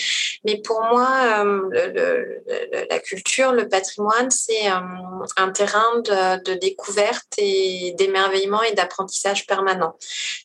mais 0.45 0.57
pour 0.57 0.81
moi, 0.81 1.43
euh, 1.43 2.39
la 2.89 2.99
culture, 2.99 3.53
le 3.53 3.67
patrimoine, 3.67 4.29
c'est 4.29 4.67
un 4.67 5.51
terrain 5.51 5.99
de, 5.99 6.53
découverte 6.53 7.33
et 7.37 7.93
d'émerveillement 7.97 8.61
et 8.63 8.73
d'apprentissage 8.73 9.47
permanent. 9.47 9.95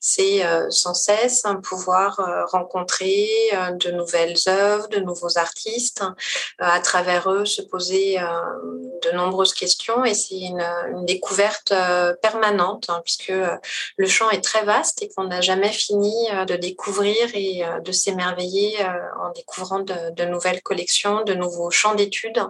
C'est 0.01 0.43
sans 0.71 0.95
cesse 0.95 1.45
un 1.45 1.57
pouvoir 1.57 2.47
rencontrer 2.51 3.29
de 3.73 3.91
nouvelles 3.91 4.37
œuvres, 4.49 4.89
de 4.89 5.01
nouveaux 5.01 5.39
artistes, 5.39 6.03
à 6.59 6.81
travers 6.81 7.31
eux 7.31 7.45
se 7.45 7.63
poser 7.63 8.19
de 9.03 9.17
nombreuses 9.17 9.55
questions 9.55 10.05
et 10.05 10.15
c'est 10.15 10.39
une 10.39 10.65
une 10.93 11.05
découverte 11.05 11.73
euh, 11.73 12.15
permanente, 12.21 12.87
hein, 12.89 13.01
puisque 13.05 13.31
euh, 13.31 13.57
le 13.97 14.07
champ 14.07 14.31
est 14.31 14.41
très 14.41 14.65
vaste 14.65 15.03
et 15.03 15.09
qu'on 15.09 15.25
n'a 15.25 15.41
jamais 15.41 15.71
fini 15.71 16.15
euh, 16.33 16.45
de 16.45 16.57
découvrir 16.57 17.29
et 17.35 17.63
de 17.85 17.93
s'émerveiller 17.93 18.77
en 19.21 19.33
découvrant 19.33 19.81
de, 19.81 20.25
nouvelles 20.25 20.63
collections, 20.63 21.23
de 21.25 21.35
nouveaux 21.35 21.71
champs 21.71 21.95
d'études, 21.95 22.41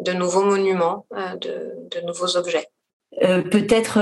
de 0.00 0.12
nouveaux 0.12 0.42
monuments, 0.42 1.06
de, 1.12 2.06
nouveaux 2.06 2.36
objets. 2.36 2.66
Peut-être 3.20 3.98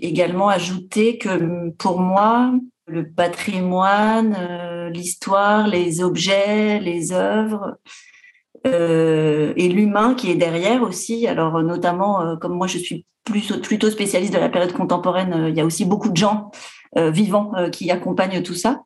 également 0.00 0.48
ajouter 0.48 1.18
que 1.18 1.70
pour 1.78 2.00
moi, 2.00 2.52
le 2.86 3.08
patrimoine, 3.08 4.90
l'histoire, 4.92 5.68
les 5.68 6.02
objets, 6.02 6.78
les 6.80 7.12
œuvres, 7.12 7.76
euh, 8.66 9.52
et 9.56 9.68
l'humain 9.68 10.14
qui 10.14 10.30
est 10.30 10.36
derrière 10.36 10.82
aussi. 10.82 11.26
Alors 11.26 11.62
notamment, 11.62 12.22
euh, 12.22 12.36
comme 12.36 12.54
moi 12.54 12.66
je 12.66 12.78
suis 12.78 13.06
plus, 13.24 13.52
plutôt 13.60 13.90
spécialiste 13.90 14.32
de 14.32 14.38
la 14.38 14.48
période 14.48 14.72
contemporaine, 14.72 15.32
euh, 15.32 15.48
il 15.48 15.56
y 15.56 15.60
a 15.60 15.64
aussi 15.64 15.84
beaucoup 15.84 16.10
de 16.10 16.16
gens 16.16 16.50
vivants 16.94 17.52
qui 17.72 17.90
accompagnent 17.90 18.42
tout 18.42 18.52
ça. 18.52 18.82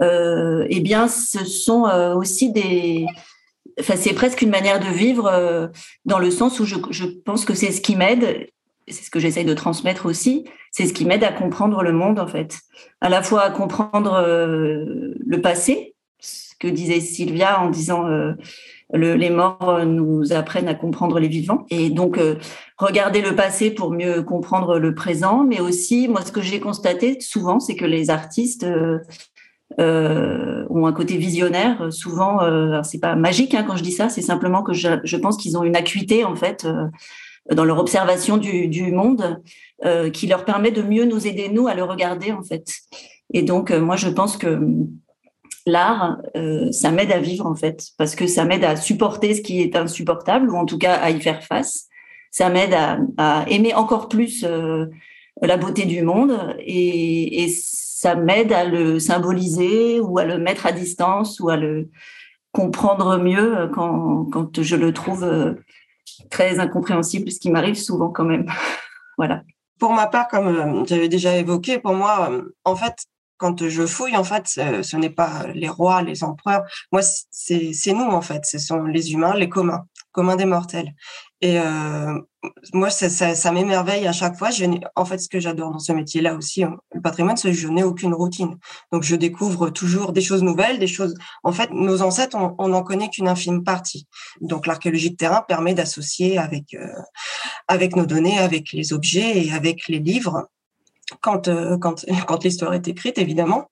eh 0.00 0.80
bien, 0.80 1.06
ce 1.06 1.44
sont 1.44 1.84
aussi 2.16 2.50
des, 2.50 3.06
enfin 3.78 3.94
c'est 3.94 4.12
presque 4.12 4.42
une 4.42 4.50
manière 4.50 4.80
de 4.80 4.86
vivre 4.86 5.70
dans 6.04 6.18
le 6.18 6.30
sens 6.32 6.58
où 6.58 6.64
je, 6.64 6.74
je 6.90 7.04
pense 7.04 7.44
que 7.44 7.54
c'est 7.54 7.70
ce 7.70 7.80
qui 7.80 7.94
m'aide 7.94 8.48
c'est 8.88 9.04
ce 9.04 9.10
que 9.10 9.20
j'essaye 9.20 9.44
de 9.44 9.54
transmettre 9.54 10.06
aussi, 10.06 10.46
c'est 10.72 10.86
ce 10.86 10.92
qui 10.92 11.04
m'aide 11.04 11.22
à 11.22 11.30
comprendre 11.30 11.84
le 11.84 11.92
monde 11.92 12.18
en 12.18 12.26
fait, 12.26 12.58
à 13.00 13.08
la 13.08 13.22
fois 13.22 13.42
à 13.42 13.50
comprendre 13.50 14.20
le 14.26 15.40
passé, 15.40 15.94
que 16.58 16.68
disait 16.68 17.00
Sylvia 17.00 17.60
en 17.60 17.70
disant 17.70 18.04
euh, 18.94 19.16
les 19.16 19.30
morts 19.30 19.84
nous 19.84 20.32
apprennent 20.32 20.68
à 20.68 20.74
comprendre 20.74 21.18
les 21.18 21.28
vivants. 21.28 21.66
Et 21.70 21.90
donc, 21.90 22.18
euh, 22.18 22.36
regarder 22.78 23.20
le 23.20 23.34
passé 23.34 23.70
pour 23.70 23.90
mieux 23.90 24.22
comprendre 24.22 24.78
le 24.78 24.94
présent, 24.94 25.44
mais 25.44 25.60
aussi, 25.60 26.08
moi, 26.08 26.22
ce 26.22 26.32
que 26.32 26.40
j'ai 26.40 26.60
constaté 26.60 27.20
souvent, 27.20 27.58
c'est 27.58 27.74
que 27.74 27.84
les 27.84 28.10
artistes 28.10 28.64
euh, 28.64 30.64
ont 30.70 30.86
un 30.86 30.92
côté 30.92 31.16
visionnaire. 31.16 31.92
Souvent, 31.92 32.38
c'est 32.84 33.00
pas 33.00 33.16
magique 33.16 33.54
hein, 33.54 33.64
quand 33.66 33.76
je 33.76 33.82
dis 33.82 33.92
ça, 33.92 34.08
c'est 34.08 34.22
simplement 34.22 34.62
que 34.62 34.72
je, 34.72 35.16
pense 35.16 35.36
qu'ils 35.36 35.58
ont 35.58 35.64
une 35.64 35.76
acuité, 35.76 36.24
en 36.24 36.36
fait, 36.36 36.66
dans 37.52 37.64
leur 37.64 37.78
observation 37.78 38.36
du 38.36 38.92
monde, 38.92 39.42
qui 40.12 40.28
leur 40.28 40.44
permet 40.44 40.70
de 40.70 40.82
mieux 40.82 41.04
nous 41.04 41.26
aider, 41.26 41.48
nous, 41.48 41.66
à 41.66 41.74
le 41.74 41.82
regarder, 41.82 42.30
en 42.30 42.42
fait. 42.42 42.68
Et 43.32 43.42
donc, 43.42 43.72
moi, 43.72 43.96
je 43.96 44.08
pense 44.08 44.36
que 44.36 44.60
l'art, 45.66 46.18
euh, 46.36 46.70
ça 46.72 46.92
m'aide 46.92 47.12
à 47.12 47.18
vivre 47.18 47.46
en 47.46 47.54
fait, 47.54 47.88
parce 47.98 48.14
que 48.14 48.26
ça 48.26 48.44
m'aide 48.44 48.64
à 48.64 48.76
supporter 48.76 49.34
ce 49.34 49.42
qui 49.42 49.60
est 49.60 49.76
insupportable, 49.76 50.48
ou 50.50 50.56
en 50.56 50.64
tout 50.64 50.78
cas 50.78 50.94
à 50.94 51.10
y 51.10 51.20
faire 51.20 51.42
face. 51.42 51.88
Ça 52.30 52.48
m'aide 52.48 52.74
à, 53.18 53.44
aimer 53.48 53.74
encore 53.74 54.08
plus 54.08 54.44
euh, 54.44 54.86
la 55.42 55.56
beauté 55.56 55.84
du 55.84 56.02
monde 56.02 56.56
et, 56.60 57.52
ça 57.98 58.14
m'aide 58.14 58.52
à 58.52 58.64
le 58.66 59.00
symboliser 59.00 60.00
ou 60.00 60.18
à 60.18 60.26
le 60.26 60.36
mettre 60.36 60.66
à 60.66 60.72
distance 60.72 61.40
ou 61.40 61.48
à 61.48 61.56
le 61.56 61.88
comprendre 62.52 63.16
mieux 63.16 63.70
quand, 63.74 64.26
quand 64.26 64.62
je 64.62 64.76
le 64.76 64.92
trouve 64.92 65.24
euh, 65.24 65.54
très 66.30 66.60
incompréhensible, 66.60 67.30
ce 67.32 67.40
qui 67.40 67.50
m'arrive 67.50 67.74
souvent 67.74 68.10
quand 68.10 68.24
même. 68.24 68.46
voilà. 69.16 69.42
Pour 69.78 69.92
ma 69.94 70.06
part, 70.06 70.28
comme 70.28 70.86
j'avais 70.86 71.08
déjà 71.08 71.36
évoqué, 71.38 71.78
pour 71.78 71.94
moi, 71.94 72.30
en 72.64 72.76
fait, 72.76 73.06
quand 73.36 73.68
je 73.68 73.86
fouille, 73.86 74.16
en 74.16 74.24
fait, 74.24 74.46
ce, 74.46 74.96
n'est 74.96 75.10
pas 75.10 75.46
les 75.54 75.68
rois, 75.68 76.02
les 76.02 76.24
empereurs. 76.24 76.64
Moi, 76.92 77.02
c'est 77.02 77.92
nous, 77.92 78.04
en 78.04 78.22
fait. 78.22 78.44
Ce 78.44 78.58
sont 78.58 78.82
les 78.84 79.12
humains, 79.12 79.34
les 79.34 79.48
communs, 79.48 79.86
communs 80.12 80.36
des 80.36 80.44
mortels. 80.44 80.94
Et 81.42 81.58
euh, 81.60 82.18
moi, 82.72 82.88
ça, 82.88 83.10
ça, 83.10 83.34
ça 83.34 83.52
m'émerveille 83.52 84.06
à 84.06 84.12
chaque 84.12 84.38
fois. 84.38 84.48
En 84.94 85.04
fait, 85.04 85.18
ce 85.18 85.28
que 85.28 85.38
j'adore 85.38 85.70
dans 85.70 85.78
ce 85.78 85.92
métier-là 85.92 86.34
aussi, 86.34 86.64
hein, 86.64 86.76
le 86.94 87.02
patrimoine, 87.02 87.36
c'est 87.36 87.50
que 87.50 87.56
je 87.56 87.68
n'ai 87.68 87.82
aucune 87.82 88.14
routine. 88.14 88.56
Donc, 88.90 89.02
je 89.02 89.16
découvre 89.16 89.68
toujours 89.68 90.12
des 90.12 90.22
choses 90.22 90.42
nouvelles, 90.42 90.78
des 90.78 90.86
choses. 90.86 91.14
En 91.44 91.52
fait, 91.52 91.70
nos 91.72 92.00
ancêtres, 92.00 92.36
on 92.58 92.68
n'en 92.68 92.82
connaît 92.82 93.10
qu'une 93.10 93.28
infime 93.28 93.64
partie. 93.64 94.06
Donc, 94.40 94.66
l'archéologie 94.66 95.10
de 95.10 95.16
terrain 95.16 95.42
permet 95.42 95.74
d'associer 95.74 96.38
avec 96.38 96.72
euh, 96.74 96.88
avec 97.68 97.96
nos 97.96 98.06
données, 98.06 98.38
avec 98.38 98.72
les 98.72 98.92
objets 98.94 99.44
et 99.44 99.52
avec 99.52 99.88
les 99.88 99.98
livres 99.98 100.48
quand, 101.20 101.48
euh, 101.48 101.76
quand, 101.78 102.04
quand 102.26 102.44
l'histoire 102.44 102.74
est 102.74 102.88
écrite, 102.88 103.18
évidemment, 103.18 103.70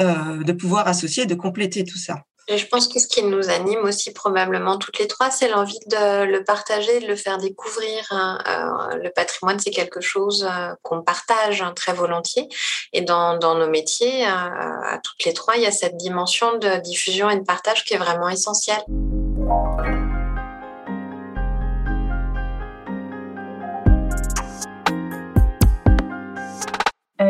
euh, 0.00 0.42
de 0.42 0.52
pouvoir 0.52 0.88
associer, 0.88 1.26
de 1.26 1.34
compléter 1.34 1.84
tout 1.84 1.98
ça. 1.98 2.22
Et 2.48 2.58
je 2.58 2.66
pense 2.66 2.88
que 2.88 2.98
ce 2.98 3.06
qui 3.06 3.22
nous 3.22 3.50
anime 3.50 3.84
aussi 3.84 4.12
probablement 4.12 4.76
toutes 4.76 4.98
les 4.98 5.06
trois, 5.06 5.30
c'est 5.30 5.48
l'envie 5.48 5.78
de 5.86 6.24
le 6.24 6.42
partager, 6.42 6.98
de 6.98 7.06
le 7.06 7.14
faire 7.14 7.38
découvrir. 7.38 8.04
Hein. 8.10 8.38
Euh, 8.48 8.96
le 8.96 9.10
patrimoine, 9.10 9.60
c'est 9.60 9.70
quelque 9.70 10.00
chose 10.00 10.48
qu'on 10.82 11.02
partage 11.02 11.62
hein, 11.62 11.72
très 11.74 11.92
volontiers. 11.92 12.48
Et 12.92 13.02
dans, 13.02 13.38
dans 13.38 13.54
nos 13.54 13.68
métiers, 13.68 14.26
à 14.26 14.98
toutes 15.04 15.24
les 15.24 15.34
trois, 15.34 15.54
il 15.54 15.62
y 15.62 15.66
a 15.66 15.70
cette 15.70 15.96
dimension 15.96 16.58
de 16.58 16.80
diffusion 16.80 17.30
et 17.30 17.36
de 17.36 17.44
partage 17.44 17.84
qui 17.84 17.94
est 17.94 17.98
vraiment 17.98 18.28
essentielle. 18.28 18.82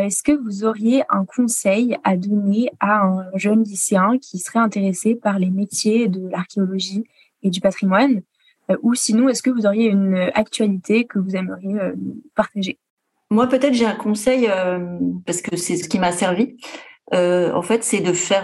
Est-ce 0.03 0.23
que 0.23 0.31
vous 0.31 0.63
auriez 0.63 1.03
un 1.09 1.25
conseil 1.25 1.97
à 2.03 2.15
donner 2.17 2.69
à 2.79 3.01
un 3.01 3.25
jeune 3.35 3.63
lycéen 3.63 4.17
qui 4.19 4.39
serait 4.39 4.59
intéressé 4.59 5.15
par 5.15 5.39
les 5.39 5.49
métiers 5.49 6.07
de 6.07 6.27
l'archéologie 6.27 7.05
et 7.41 7.49
du 7.49 7.61
patrimoine? 7.61 8.21
Euh, 8.69 8.77
Ou 8.81 8.95
sinon, 8.95 9.29
est-ce 9.29 9.41
que 9.41 9.49
vous 9.49 9.65
auriez 9.65 9.89
une 9.89 10.31
actualité 10.33 11.05
que 11.05 11.19
vous 11.19 11.35
aimeriez 11.35 11.79
euh, 11.79 11.93
partager? 12.35 12.77
Moi, 13.29 13.47
peut-être 13.47 13.73
j'ai 13.73 13.85
un 13.85 13.95
conseil, 13.95 14.47
parce 15.25 15.41
que 15.41 15.55
c'est 15.55 15.75
ce 15.75 15.89
qui 15.89 15.97
m'a 15.97 16.11
servi. 16.11 16.55
en 17.11 17.61
fait, 17.63 17.83
c'est 17.83 18.01
de 18.01 18.13
faire 18.13 18.43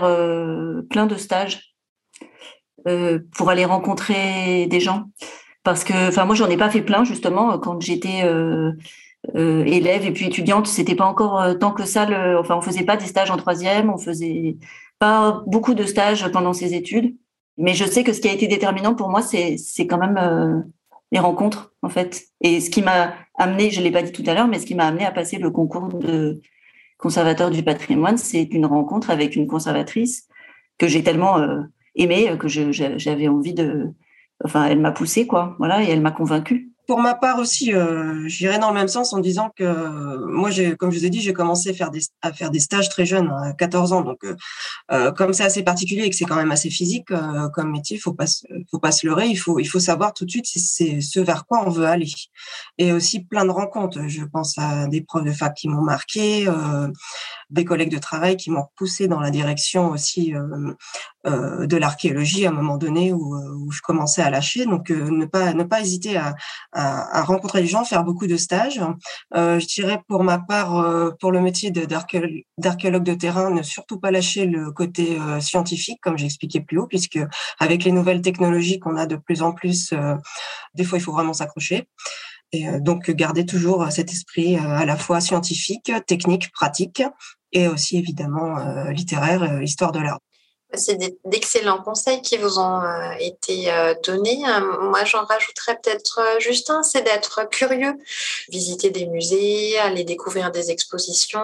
plein 0.89 1.05
de 1.05 1.15
stages 1.15 1.75
pour 3.35 3.51
aller 3.51 3.65
rencontrer 3.65 4.65
des 4.65 4.79
gens. 4.79 5.11
Parce 5.63 5.83
que, 5.83 6.07
enfin, 6.07 6.25
moi, 6.25 6.33
j'en 6.33 6.49
ai 6.49 6.57
pas 6.57 6.71
fait 6.71 6.81
plein, 6.81 7.03
justement, 7.03 7.59
quand 7.59 7.79
j'étais 7.81 8.23
euh, 9.35 9.63
élève 9.65 10.05
et 10.05 10.11
puis 10.11 10.27
étudiante, 10.27 10.67
c'était 10.67 10.95
pas 10.95 11.05
encore 11.05 11.41
euh, 11.41 11.53
tant 11.53 11.71
que 11.71 11.85
ça. 11.85 12.05
Le, 12.05 12.39
enfin, 12.39 12.55
on 12.55 12.61
faisait 12.61 12.85
pas 12.85 12.97
des 12.97 13.05
stages 13.05 13.31
en 13.31 13.37
troisième, 13.37 13.89
on 13.89 13.97
faisait 13.97 14.57
pas 14.97 15.43
beaucoup 15.45 15.73
de 15.73 15.83
stages 15.85 16.27
pendant 16.31 16.53
ces 16.53 16.73
études. 16.73 17.15
Mais 17.57 17.73
je 17.73 17.85
sais 17.85 18.03
que 18.03 18.13
ce 18.13 18.21
qui 18.21 18.29
a 18.29 18.33
été 18.33 18.47
déterminant 18.47 18.95
pour 18.95 19.09
moi, 19.09 19.21
c'est 19.21 19.57
c'est 19.57 19.87
quand 19.87 19.97
même 19.97 20.17
euh, 20.17 20.61
les 21.11 21.19
rencontres 21.19 21.73
en 21.81 21.89
fait. 21.89 22.23
Et 22.41 22.61
ce 22.61 22.69
qui 22.69 22.81
m'a 22.81 23.13
amené, 23.37 23.71
je 23.71 23.81
l'ai 23.81 23.91
pas 23.91 24.01
dit 24.01 24.13
tout 24.13 24.23
à 24.25 24.33
l'heure, 24.33 24.47
mais 24.47 24.59
ce 24.59 24.65
qui 24.65 24.75
m'a 24.75 24.87
amené 24.87 25.05
à 25.05 25.11
passer 25.11 25.37
le 25.37 25.51
concours 25.51 25.89
de 25.89 26.41
conservateur 26.97 27.51
du 27.51 27.63
patrimoine, 27.63 28.17
c'est 28.17 28.43
une 28.53 28.65
rencontre 28.65 29.09
avec 29.09 29.35
une 29.35 29.47
conservatrice 29.47 30.27
que 30.77 30.87
j'ai 30.87 31.03
tellement 31.03 31.39
euh, 31.39 31.61
aimée 31.95 32.37
que 32.39 32.47
j'avais 32.47 33.27
envie 33.27 33.53
de. 33.53 33.93
Enfin, 34.45 34.67
elle 34.67 34.79
m'a 34.79 34.91
poussée 34.91 35.27
quoi, 35.27 35.55
voilà, 35.59 35.83
et 35.83 35.89
elle 35.89 36.01
m'a 36.01 36.11
convaincue 36.11 36.71
pour 36.89 37.01
ma 37.01 37.13
part 37.13 37.37
aussi, 37.37 37.71
euh, 37.71 38.27
j'irai 38.27 38.57
dans 38.57 38.69
le 38.69 38.73
même 38.73 38.87
sens 38.87 39.13
en 39.13 39.19
disant 39.19 39.51
que 39.55 40.17
moi, 40.25 40.49
j'ai, 40.49 40.75
comme 40.75 40.91
je 40.91 40.97
vous 40.97 41.05
ai 41.05 41.11
dit, 41.11 41.21
j'ai 41.21 41.33
commencé 41.33 41.69
à 41.69 41.73
faire 41.75 41.91
des, 41.91 42.01
à 42.23 42.33
faire 42.33 42.49
des 42.49 42.59
stages 42.59 42.89
très 42.89 43.05
jeunes, 43.05 43.29
à 43.29 43.53
14 43.53 43.93
ans. 43.93 44.01
Donc, 44.01 44.23
euh, 44.23 44.35
euh, 44.91 45.11
comme 45.11 45.31
c'est 45.31 45.43
assez 45.43 45.61
particulier 45.61 46.05
et 46.05 46.09
que 46.09 46.15
c'est 46.15 46.25
quand 46.25 46.35
même 46.35 46.49
assez 46.49 46.71
physique 46.71 47.11
euh, 47.11 47.47
comme 47.49 47.69
métier, 47.69 47.99
faut 47.99 48.13
pas, 48.13 48.25
faut 48.71 48.79
pas 48.79 48.91
se 48.91 49.05
leurrer. 49.05 49.27
Il 49.27 49.35
faut, 49.35 49.59
il 49.59 49.65
faut 49.65 49.79
savoir 49.79 50.15
tout 50.15 50.25
de 50.25 50.31
suite 50.31 50.47
si 50.47 50.59
c'est 50.59 50.99
ce 50.99 51.19
vers 51.19 51.45
quoi 51.45 51.63
on 51.63 51.69
veut 51.69 51.85
aller. 51.85 52.11
Et 52.79 52.91
aussi 52.91 53.23
plein 53.23 53.45
de 53.45 53.51
rencontres. 53.51 54.07
Je 54.07 54.23
pense 54.23 54.57
à 54.57 54.87
des 54.87 55.01
profs 55.01 55.25
de 55.25 55.31
fac 55.31 55.53
qui 55.53 55.67
m'ont 55.67 55.83
marqué, 55.83 56.47
des 57.49 57.65
collègues 57.65 57.91
de 57.91 57.97
travail 57.97 58.37
qui 58.37 58.51
m'ont 58.51 58.65
poussé 58.75 59.07
dans 59.07 59.19
la 59.19 59.31
direction 59.31 59.89
aussi 59.89 60.33
de 61.25 61.77
l'archéologie 61.77 62.45
à 62.45 62.49
un 62.49 62.53
moment 62.53 62.77
donné 62.77 63.11
où, 63.13 63.35
où 63.35 63.71
je 63.71 63.81
commençais 63.81 64.21
à 64.21 64.29
lâcher. 64.29 64.65
Donc, 64.65 64.89
ne 64.89 65.25
pas, 65.25 65.53
ne 65.53 65.63
pas 65.63 65.81
hésiter 65.81 66.17
à 66.17 66.35
à, 66.71 67.23
rencontrer 67.23 67.61
des 67.61 67.67
gens, 67.67 67.83
faire 67.83 68.03
beaucoup 68.03 68.27
de 68.27 68.37
stages. 68.37 68.81
Euh, 69.35 69.59
je 69.59 69.67
dirais 69.67 70.01
pour 70.07 70.23
ma 70.23 70.39
part, 70.39 70.77
euh, 70.77 71.11
pour 71.19 71.31
le 71.31 71.41
métier 71.41 71.71
d'archéologue 71.71 73.03
de 73.03 73.13
terrain, 73.13 73.49
ne 73.49 73.63
surtout 73.63 73.99
pas 73.99 74.11
lâcher 74.11 74.45
le 74.45 74.71
côté 74.71 75.19
euh, 75.19 75.39
scientifique, 75.39 75.99
comme 76.01 76.17
j'expliquais 76.17 76.61
plus 76.61 76.79
haut, 76.79 76.87
puisque 76.87 77.19
avec 77.59 77.83
les 77.83 77.91
nouvelles 77.91 78.21
technologies 78.21 78.79
qu'on 78.79 78.95
a 78.95 79.05
de 79.05 79.15
plus 79.15 79.41
en 79.41 79.51
plus, 79.51 79.93
des 80.75 80.83
fois 80.83 80.97
il 80.97 81.01
faut 81.01 81.11
vraiment 81.11 81.33
s'accrocher. 81.33 81.87
Et 82.51 82.65
donc 82.79 83.11
garder 83.11 83.45
toujours 83.45 83.91
cet 83.91 84.11
esprit 84.11 84.55
à 84.57 84.85
la 84.85 84.97
fois 84.97 85.21
scientifique, 85.21 85.91
technique, 86.07 86.51
pratique, 86.51 87.03
et 87.51 87.67
aussi 87.67 87.97
évidemment 87.97 88.89
littéraire, 88.89 89.61
histoire 89.61 89.91
de 89.91 89.99
l'art. 89.99 90.19
C'est 90.75 90.99
d'excellents 91.25 91.81
conseils 91.81 92.21
qui 92.21 92.37
vous 92.37 92.59
ont 92.59 92.81
euh, 92.81 93.11
été 93.19 93.71
euh, 93.71 93.95
donnés. 94.03 94.43
Euh, 94.47 94.81
moi, 94.81 95.03
j'en 95.03 95.25
rajouterais 95.25 95.79
peut-être 95.81 96.21
juste 96.39 96.69
un, 96.69 96.83
c'est 96.83 97.01
d'être 97.01 97.49
curieux, 97.49 97.95
visiter 98.49 98.91
des 98.91 99.07
musées, 99.07 99.79
aller 99.79 100.03
découvrir 100.03 100.51
des 100.51 100.69
expositions, 100.69 101.41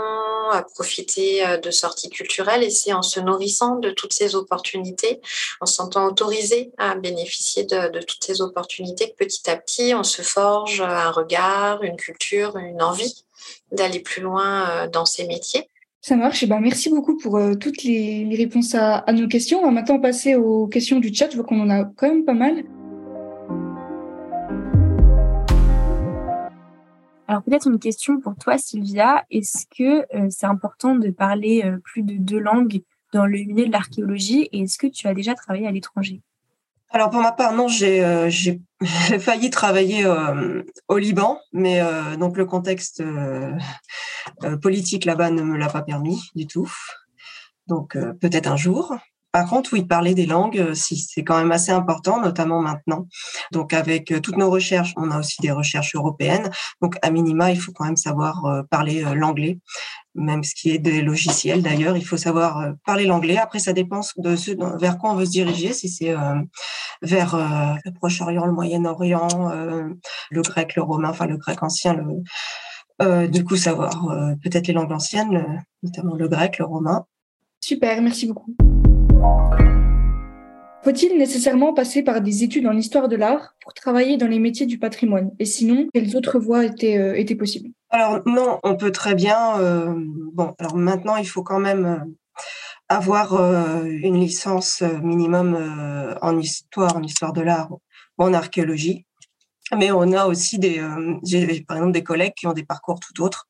profiter 0.76 1.58
de 1.58 1.72
sorties 1.72 2.10
culturelles 2.10 2.64
et 2.64 2.70
c'est 2.70 2.94
en 2.94 3.02
se 3.02 3.20
nourrissant 3.20 3.78
de 3.78 3.90
toutes 3.90 4.14
ces 4.14 4.36
opportunités, 4.36 5.22
en 5.60 5.66
se 5.66 5.74
sentant 5.74 6.06
autorisé 6.06 6.72
à 6.78 6.94
bénéficier 6.94 7.64
de, 7.64 7.90
de 7.90 8.02
toutes 8.02 8.24
ces 8.24 8.42
opportunités 8.42 9.10
que 9.10 9.16
petit 9.26 9.50
à 9.50 9.58
petit, 9.58 9.96
on 9.96 10.04
se 10.04 10.22
forge 10.22 10.82
un 10.82 11.10
regard, 11.10 11.82
une 11.82 11.98
culture, 11.98 12.58
une 12.58 12.84
envie 12.84 13.26
d'aller 13.72 14.00
plus 14.00 14.22
loin 14.22 14.88
dans 14.88 15.06
ces 15.06 15.26
métiers. 15.26 15.68
Ça 16.08 16.16
marche. 16.16 16.44
Eh 16.44 16.46
ben, 16.46 16.60
merci 16.60 16.92
beaucoup 16.92 17.18
pour 17.18 17.36
euh, 17.38 17.56
toutes 17.56 17.82
les, 17.82 18.30
réponses 18.38 18.76
à, 18.76 19.04
nos 19.12 19.28
questions. 19.28 19.62
On 19.62 19.66
va 19.66 19.72
maintenant 19.72 20.00
passer 20.00 20.36
aux 20.36 20.68
questions 20.68 21.00
du 21.00 21.12
chat. 21.12 21.32
Je 21.32 21.36
vois 21.36 21.44
qu'on 21.44 21.60
en 21.60 21.70
a 21.72 21.84
quand 21.84 22.08
même 22.08 22.24
pas 22.24 22.36
mal. 22.36 22.64
Alors 27.28 27.42
peut-être 27.42 27.68
une 27.68 27.80
question 27.80 28.20
pour 28.20 28.36
toi, 28.36 28.60
Sylvia. 28.60 29.26
Est-ce 29.32 29.66
que 29.76 30.06
euh, 30.16 30.28
c'est 30.30 30.46
important 30.46 30.94
de 30.94 31.10
parler 31.10 31.64
euh, 31.66 31.80
plus 31.84 32.04
de 32.04 32.18
deux 32.18 32.38
langues 32.38 32.84
dans 33.12 33.26
le 33.26 33.40
milieu 33.40 33.66
de 33.66 33.72
l'archéologie? 33.72 34.48
Et 34.52 34.60
est-ce 34.60 34.78
que 34.78 34.86
tu 34.86 35.08
as 35.08 35.16
déjà 35.16 35.34
travaillé 35.34 35.66
à 35.66 35.72
l'étranger? 35.72 36.22
Alors 36.96 37.10
pour 37.10 37.20
ma 37.20 37.34
part, 37.34 37.52
non, 37.52 37.68
j'ai 37.68 38.02
euh, 38.02 38.32
failli 39.20 39.50
travailler 39.50 40.06
euh, 40.06 40.64
au 40.88 40.98
Liban, 40.98 41.42
mais 41.52 41.82
euh, 41.82 42.16
donc 42.16 42.38
le 42.38 42.46
contexte 42.46 43.04
politique 44.62 45.04
là-bas 45.04 45.30
ne 45.30 45.42
me 45.42 45.58
l'a 45.58 45.68
pas 45.68 45.82
permis 45.82 46.22
du 46.36 46.48
tout. 46.48 46.72
Donc 47.68 47.98
peut-être 48.22 48.48
un 48.48 48.56
jour. 48.56 48.96
Par 49.36 49.50
contre, 49.50 49.74
oui, 49.74 49.84
parler 49.84 50.16
des 50.16 50.26
langues, 50.26 50.74
si 50.74 50.96
c'est 50.96 51.26
quand 51.26 51.38
même 51.38 51.52
assez 51.52 51.72
important, 51.72 52.22
notamment 52.22 52.62
maintenant. 52.62 53.08
Donc 53.52 53.74
avec 53.74 54.14
toutes 54.22 54.38
nos 54.38 54.50
recherches, 54.50 54.94
on 54.96 55.12
a 55.12 55.20
aussi 55.20 55.42
des 55.42 55.52
recherches 55.52 55.94
européennes. 55.96 56.50
Donc 56.82 56.96
à 57.02 57.12
minima, 57.12 57.52
il 57.52 57.60
faut 57.60 57.74
quand 57.74 57.84
même 57.84 57.98
savoir 57.98 58.64
parler 58.70 59.04
l'anglais 59.14 59.60
même 60.16 60.44
ce 60.44 60.56
qui 60.56 60.72
est 60.72 60.80
des 60.80 61.02
logiciels 61.02 61.62
d'ailleurs, 61.62 61.98
il 61.98 62.06
faut 62.06 62.18
savoir 62.18 62.60
euh, 62.60 62.72
parler 62.86 63.06
l'anglais. 63.06 63.38
Après, 63.38 63.60
ça 63.60 63.74
dépend 63.74 64.02
de 64.18 64.36
ce 64.36 64.52
vers 64.80 64.98
quoi 64.98 65.12
on 65.12 65.16
veut 65.16 65.26
se 65.26 65.32
diriger, 65.32 65.74
si 65.74 65.90
c'est 65.90 66.12
euh, 66.12 66.42
vers 67.02 67.36
euh, 67.36 67.76
le 67.84 67.92
Proche-Orient, 67.92 68.46
le 68.46 68.54
Moyen-Orient, 68.54 69.28
le 70.32 70.42
grec, 70.42 70.76
le 70.76 70.82
romain, 70.82 71.10
enfin 71.10 71.28
le 71.28 71.38
grec 71.38 71.62
ancien, 71.62 71.98
du 73.00 73.44
coup 73.44 73.58
savoir 73.58 74.08
peut-être 74.42 74.68
les 74.68 74.74
langues 74.74 74.94
anciennes, 74.94 75.64
notamment 75.84 76.16
le 76.16 76.28
grec, 76.28 76.58
le 76.58 76.66
romain. 76.66 77.06
Super, 77.60 78.02
merci 78.02 78.28
beaucoup. 78.28 78.56
Faut-il 80.84 81.18
nécessairement 81.18 81.74
passer 81.74 82.04
par 82.04 82.22
des 82.22 82.44
études 82.44 82.68
en 82.68 82.78
histoire 82.78 83.08
de 83.08 83.16
l'art 83.16 83.56
pour 83.62 83.74
travailler 83.74 84.18
dans 84.18 84.28
les 84.28 84.38
métiers 84.38 84.68
du 84.68 84.78
patrimoine? 84.78 85.32
Et 85.40 85.46
sinon, 85.46 85.88
quelles 85.94 86.16
autres 86.16 86.38
voies 86.38 86.64
étaient, 86.64 87.20
étaient 87.20 87.36
possibles? 87.36 87.70
Alors 87.90 88.22
non, 88.26 88.60
on 88.64 88.76
peut 88.76 88.92
très 88.92 89.16
bien. 89.16 89.58
Euh, 89.60 89.94
bon, 90.34 90.54
alors 90.60 90.76
maintenant, 90.76 91.16
il 91.16 91.28
faut 91.28 91.44
quand 91.44 91.60
même 91.60 91.86
euh, 91.86 92.44
avoir 92.90 93.34
euh, 93.34 93.86
une 93.86 94.20
licence 94.20 94.84
minimum 95.02 95.58
en 96.22 96.38
histoire, 96.38 96.98
en 96.98 97.02
histoire 97.02 97.32
de 97.32 97.42
l'art 97.42 97.72
ou 97.72 98.24
en 98.24 98.34
archéologie. 98.34 99.06
Mais 99.76 99.92
on 99.92 100.12
a 100.12 100.28
aussi 100.28 100.60
des, 100.60 100.80
j'ai 101.24 101.64
par 101.68 101.78
exemple 101.78 101.94
des 101.94 102.04
collègues 102.04 102.34
qui 102.36 102.46
ont 102.46 102.54
des 102.54 102.66
parcours 102.66 103.00
tout 103.00 103.24
autres 103.24 103.48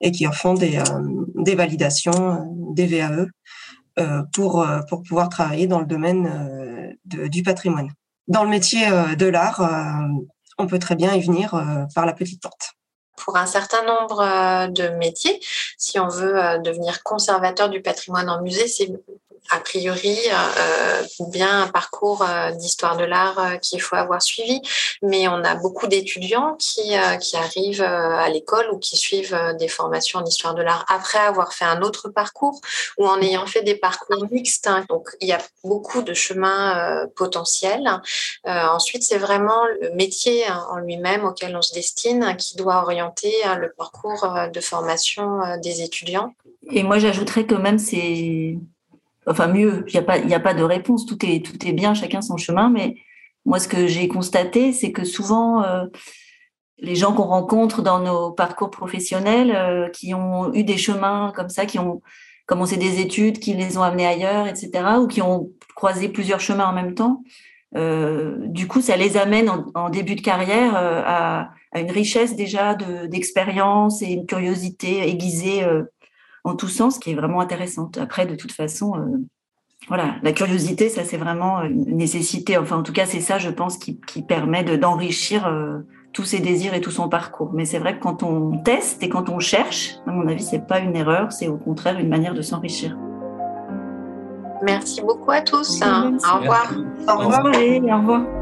et 0.00 0.12
qui 0.12 0.26
en 0.26 0.32
font 0.32 0.54
des, 0.54 0.80
des 1.34 1.56
validations, 1.56 2.46
des 2.74 2.86
VAE, 2.86 3.26
pour, 4.32 4.66
pour 4.88 5.02
pouvoir 5.02 5.28
travailler 5.28 5.66
dans 5.66 5.80
le 5.80 5.86
domaine 5.86 6.96
du 7.04 7.42
patrimoine. 7.42 7.90
Dans 8.28 8.44
le 8.44 8.50
métier 8.50 8.86
de 9.16 9.26
l'art, 9.26 9.62
on 10.58 10.66
peut 10.66 10.78
très 10.78 10.96
bien 10.96 11.14
y 11.14 11.20
venir 11.20 11.60
par 11.94 12.06
la 12.06 12.12
petite 12.12 12.42
porte 12.42 12.76
pour 13.16 13.36
un 13.36 13.46
certain 13.46 13.82
nombre 13.82 14.20
euh, 14.20 14.68
de 14.68 14.88
métiers. 14.96 15.40
Si 15.78 15.98
on 15.98 16.08
veut 16.08 16.38
euh, 16.38 16.58
devenir 16.58 17.02
conservateur 17.02 17.68
du 17.68 17.82
patrimoine 17.82 18.28
en 18.28 18.42
musée, 18.42 18.68
c'est 18.68 18.92
a 19.50 19.60
priori 19.60 20.16
euh, 20.58 21.02
bien 21.28 21.62
un 21.62 21.68
parcours 21.68 22.22
euh, 22.22 22.50
d'histoire 22.52 22.96
de 22.96 23.04
l'art 23.04 23.38
euh, 23.38 23.56
qu'il 23.56 23.80
faut 23.80 23.96
avoir 23.96 24.22
suivi, 24.22 24.60
mais 25.02 25.28
on 25.28 25.44
a 25.44 25.54
beaucoup 25.54 25.86
d'étudiants 25.86 26.56
qui, 26.58 26.94
qui 27.20 27.36
arrivent 27.36 27.82
à 27.82 28.28
l'école 28.28 28.70
ou 28.72 28.78
qui 28.78 28.96
suivent 28.96 29.38
des 29.58 29.68
formations 29.68 30.20
en 30.20 30.24
histoire 30.24 30.54
de 30.54 30.62
l'art 30.62 30.84
après 30.88 31.18
avoir 31.18 31.52
fait 31.52 31.64
un 31.64 31.82
autre 31.82 32.08
parcours 32.08 32.60
ou 32.98 33.06
en 33.06 33.20
ayant 33.20 33.46
fait 33.46 33.62
des 33.62 33.76
parcours 33.76 34.26
mixtes. 34.30 34.66
Hein. 34.66 34.84
Donc 34.88 35.08
il 35.20 35.28
y 35.28 35.32
a 35.32 35.40
beaucoup 35.64 36.02
de 36.02 36.14
chemins 36.14 37.06
potentiels. 37.16 37.88
ensuite, 38.44 39.02
c'est 39.02 39.18
vraiment 39.18 39.64
le 39.80 39.90
métier 39.94 40.46
hein, 40.46 40.66
en 40.70 40.78
lui-même 40.78 41.24
auquel 41.24 41.56
on 41.56 41.62
se 41.62 41.74
destine 41.74 42.36
qui 42.36 42.56
doit 42.56 42.82
orienter 42.82 43.32
hein, 43.44 43.56
le 43.56 43.72
parcours 43.72 44.28
de 44.52 44.60
formation 44.60 45.40
des 45.62 45.82
étudiants. 45.82 46.34
Et 46.70 46.82
moi, 46.82 46.98
j'ajouterais 46.98 47.46
que 47.46 47.54
même 47.54 47.78
c'est 47.78 48.58
enfin 49.26 49.48
mieux, 49.48 49.84
il 49.88 49.92
n'y 50.26 50.34
a, 50.34 50.40
pas, 50.40 50.54
de 50.54 50.62
réponse, 50.62 51.06
tout 51.06 51.18
est, 51.24 51.44
tout 51.44 51.66
est 51.66 51.72
bien, 51.72 51.94
chacun 51.94 52.22
son 52.22 52.36
chemin, 52.36 52.70
mais 52.70 52.96
moi 53.44 53.58
ce 53.58 53.68
que 53.68 53.86
j'ai 53.86 54.08
constaté, 54.08 54.72
c'est 54.72 54.92
que 54.92 55.04
souvent, 55.04 55.62
euh, 55.64 55.86
les 56.78 56.94
gens 56.94 57.12
qu'on 57.12 57.24
rencontre 57.24 57.82
dans 57.82 58.00
nos 58.00 58.30
parcours 58.30 58.70
professionnels, 58.70 59.52
euh, 59.54 59.88
qui 59.90 60.14
ont 60.14 60.52
eu 60.54 60.62
des 60.64 60.76
chemins 60.76 61.32
comme 61.34 61.48
ça, 61.48 61.66
qui 61.66 61.78
ont 61.78 62.02
commencé 62.46 62.76
des 62.76 63.00
études, 63.00 63.40
qui 63.40 63.54
les 63.54 63.76
ont 63.76 63.82
amenés 63.82 64.06
ailleurs, 64.06 64.46
etc., 64.46 64.70
ou 65.00 65.08
qui 65.08 65.22
ont 65.22 65.50
croisé 65.74 66.08
plusieurs 66.08 66.40
chemins 66.40 66.68
en 66.68 66.72
même 66.72 66.94
temps, 66.94 67.22
euh, 67.76 68.36
du 68.46 68.68
coup, 68.68 68.80
ça 68.80 68.96
les 68.96 69.16
amène 69.16 69.50
en, 69.74 69.90
début 69.90 70.14
de 70.14 70.20
carrière 70.20 70.76
à, 70.76 71.50
à, 71.72 71.80
une 71.80 71.90
richesse 71.90 72.36
déjà 72.36 72.74
d'expérience 72.74 74.00
et 74.02 74.06
une 74.06 74.24
curiosité 74.24 75.08
aiguisée 75.08 75.64
en 76.46 76.54
tous 76.54 76.68
sens 76.68 76.98
qui 76.98 77.10
est 77.10 77.14
vraiment 77.14 77.40
intéressante. 77.40 77.98
Après, 77.98 78.26
de 78.26 78.34
toute 78.34 78.52
façon, 78.52 78.94
euh, 78.96 79.18
voilà, 79.88 80.16
la 80.22 80.32
curiosité, 80.32 80.88
ça 80.88 81.04
c'est 81.04 81.16
vraiment 81.16 81.62
une 81.62 81.96
nécessité. 81.96 82.56
Enfin, 82.56 82.76
en 82.76 82.82
tout 82.82 82.92
cas, 82.92 83.06
c'est 83.06 83.20
ça, 83.20 83.38
je 83.38 83.50
pense, 83.50 83.78
qui, 83.78 84.22
permet 84.22 84.64
d'enrichir 84.64 85.46
euh, 85.46 85.80
tous 86.12 86.24
ses 86.24 86.40
désirs 86.40 86.74
et 86.74 86.80
tout 86.80 86.90
son 86.90 87.08
parcours. 87.08 87.50
Mais 87.52 87.64
c'est 87.64 87.78
vrai 87.78 87.96
que 87.96 88.02
quand 88.02 88.22
on 88.22 88.58
teste 88.58 89.02
et 89.02 89.08
quand 89.08 89.28
on 89.28 89.38
cherche, 89.38 89.96
à 90.06 90.12
mon 90.12 90.26
avis, 90.28 90.42
c'est 90.42 90.66
pas 90.66 90.78
une 90.78 90.96
erreur, 90.96 91.32
c'est 91.32 91.48
au 91.48 91.56
contraire 91.56 91.98
une 91.98 92.08
manière 92.08 92.34
de 92.34 92.42
s'enrichir. 92.42 92.96
Merci 94.62 95.02
beaucoup 95.02 95.30
à 95.30 95.42
tous. 95.42 95.80
Au 95.82 96.38
revoir. 96.38 96.72
Au 97.08 97.18
revoir. 97.18 97.44
Au 97.44 97.98
revoir. 97.98 98.35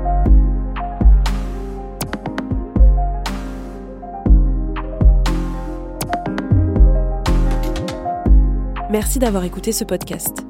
Merci 8.94 9.18
d'avoir 9.18 9.42
écouté 9.42 9.72
ce 9.72 9.82
podcast. 9.82 10.46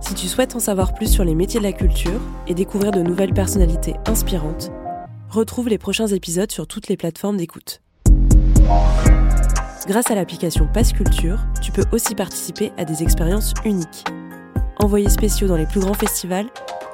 Si 0.00 0.14
tu 0.14 0.28
souhaites 0.28 0.54
en 0.54 0.60
savoir 0.60 0.94
plus 0.94 1.08
sur 1.08 1.24
les 1.24 1.34
métiers 1.34 1.58
de 1.58 1.64
la 1.64 1.72
culture 1.72 2.20
et 2.46 2.54
découvrir 2.54 2.92
de 2.92 3.02
nouvelles 3.02 3.34
personnalités 3.34 3.96
inspirantes, 4.06 4.70
retrouve 5.28 5.68
les 5.68 5.76
prochains 5.76 6.06
épisodes 6.06 6.52
sur 6.52 6.68
toutes 6.68 6.86
les 6.86 6.96
plateformes 6.96 7.36
d'écoute. 7.36 7.82
Grâce 9.88 10.08
à 10.08 10.14
l'application 10.14 10.68
Passe 10.72 10.92
Culture, 10.92 11.40
tu 11.60 11.72
peux 11.72 11.82
aussi 11.90 12.14
participer 12.14 12.70
à 12.76 12.84
des 12.84 13.02
expériences 13.02 13.52
uniques. 13.64 14.04
Envoyés 14.78 15.10
spéciaux 15.10 15.48
dans 15.48 15.56
les 15.56 15.66
plus 15.66 15.80
grands 15.80 15.94
festivals, 15.94 16.46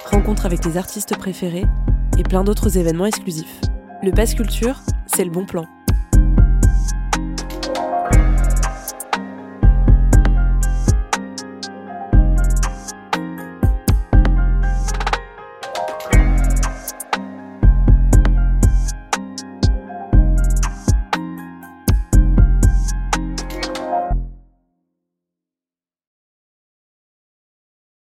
rencontres 0.05 0.47
avec 0.47 0.61
tes 0.61 0.77
artistes 0.77 1.15
préférés 1.15 1.65
et 2.17 2.23
plein 2.23 2.43
d'autres 2.43 2.79
événements 2.79 3.05
exclusifs. 3.05 3.61
Le 4.01 4.09
Passe 4.09 4.33
Culture, 4.33 4.79
c'est 5.05 5.25
le 5.25 5.29
bon 5.29 5.45
plan. 5.45 5.67